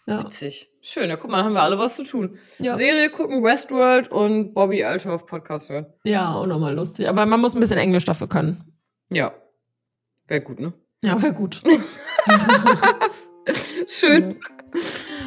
[0.07, 0.21] Ja.
[0.21, 0.69] Witzig.
[0.81, 2.37] Schön, ja, guck mal, haben wir alle was zu tun.
[2.59, 2.73] Ja.
[2.73, 5.85] Serie gucken, Westworld und Bobby Alter auf Podcast hören.
[6.03, 7.07] Ja, auch nochmal lustig.
[7.07, 8.73] Aber man muss ein bisschen Englisch dafür können.
[9.09, 9.33] Ja.
[10.27, 10.73] Wäre gut, ne?
[11.01, 11.61] Ja, wäre gut.
[13.87, 14.37] Schön.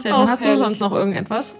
[0.00, 0.58] Stefan, hast herrlich.
[0.58, 1.56] du sonst noch irgendetwas?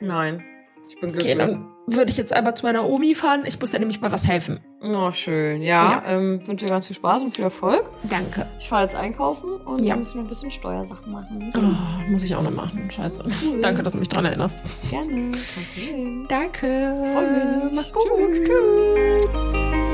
[0.00, 0.44] Nein.
[0.88, 1.34] Ich bin glücklich.
[1.34, 3.42] Okay, dann würde ich jetzt einmal zu meiner Omi fahren.
[3.44, 4.60] Ich muss dir nämlich mal was helfen.
[4.82, 5.62] Oh, schön.
[5.62, 6.02] Ja, ja.
[6.06, 7.90] Ähm, wünsche dir ganz viel Spaß und viel Erfolg.
[8.04, 8.46] Danke.
[8.58, 9.96] Ich fahre jetzt einkaufen und ja.
[9.96, 11.52] muss noch ein bisschen Steuersachen machen.
[11.54, 12.90] Oh, muss ich auch noch machen.
[12.90, 13.22] Scheiße.
[13.44, 13.60] Cool.
[13.60, 14.60] Danke, dass du mich dran erinnerst.
[14.90, 15.32] Gerne.
[15.32, 16.26] Problem.
[16.28, 16.94] Danke.
[17.12, 17.74] Freue mich.
[17.74, 18.02] Mach's gut.
[18.04, 18.48] Tschüss.
[18.48, 19.91] Tschüss.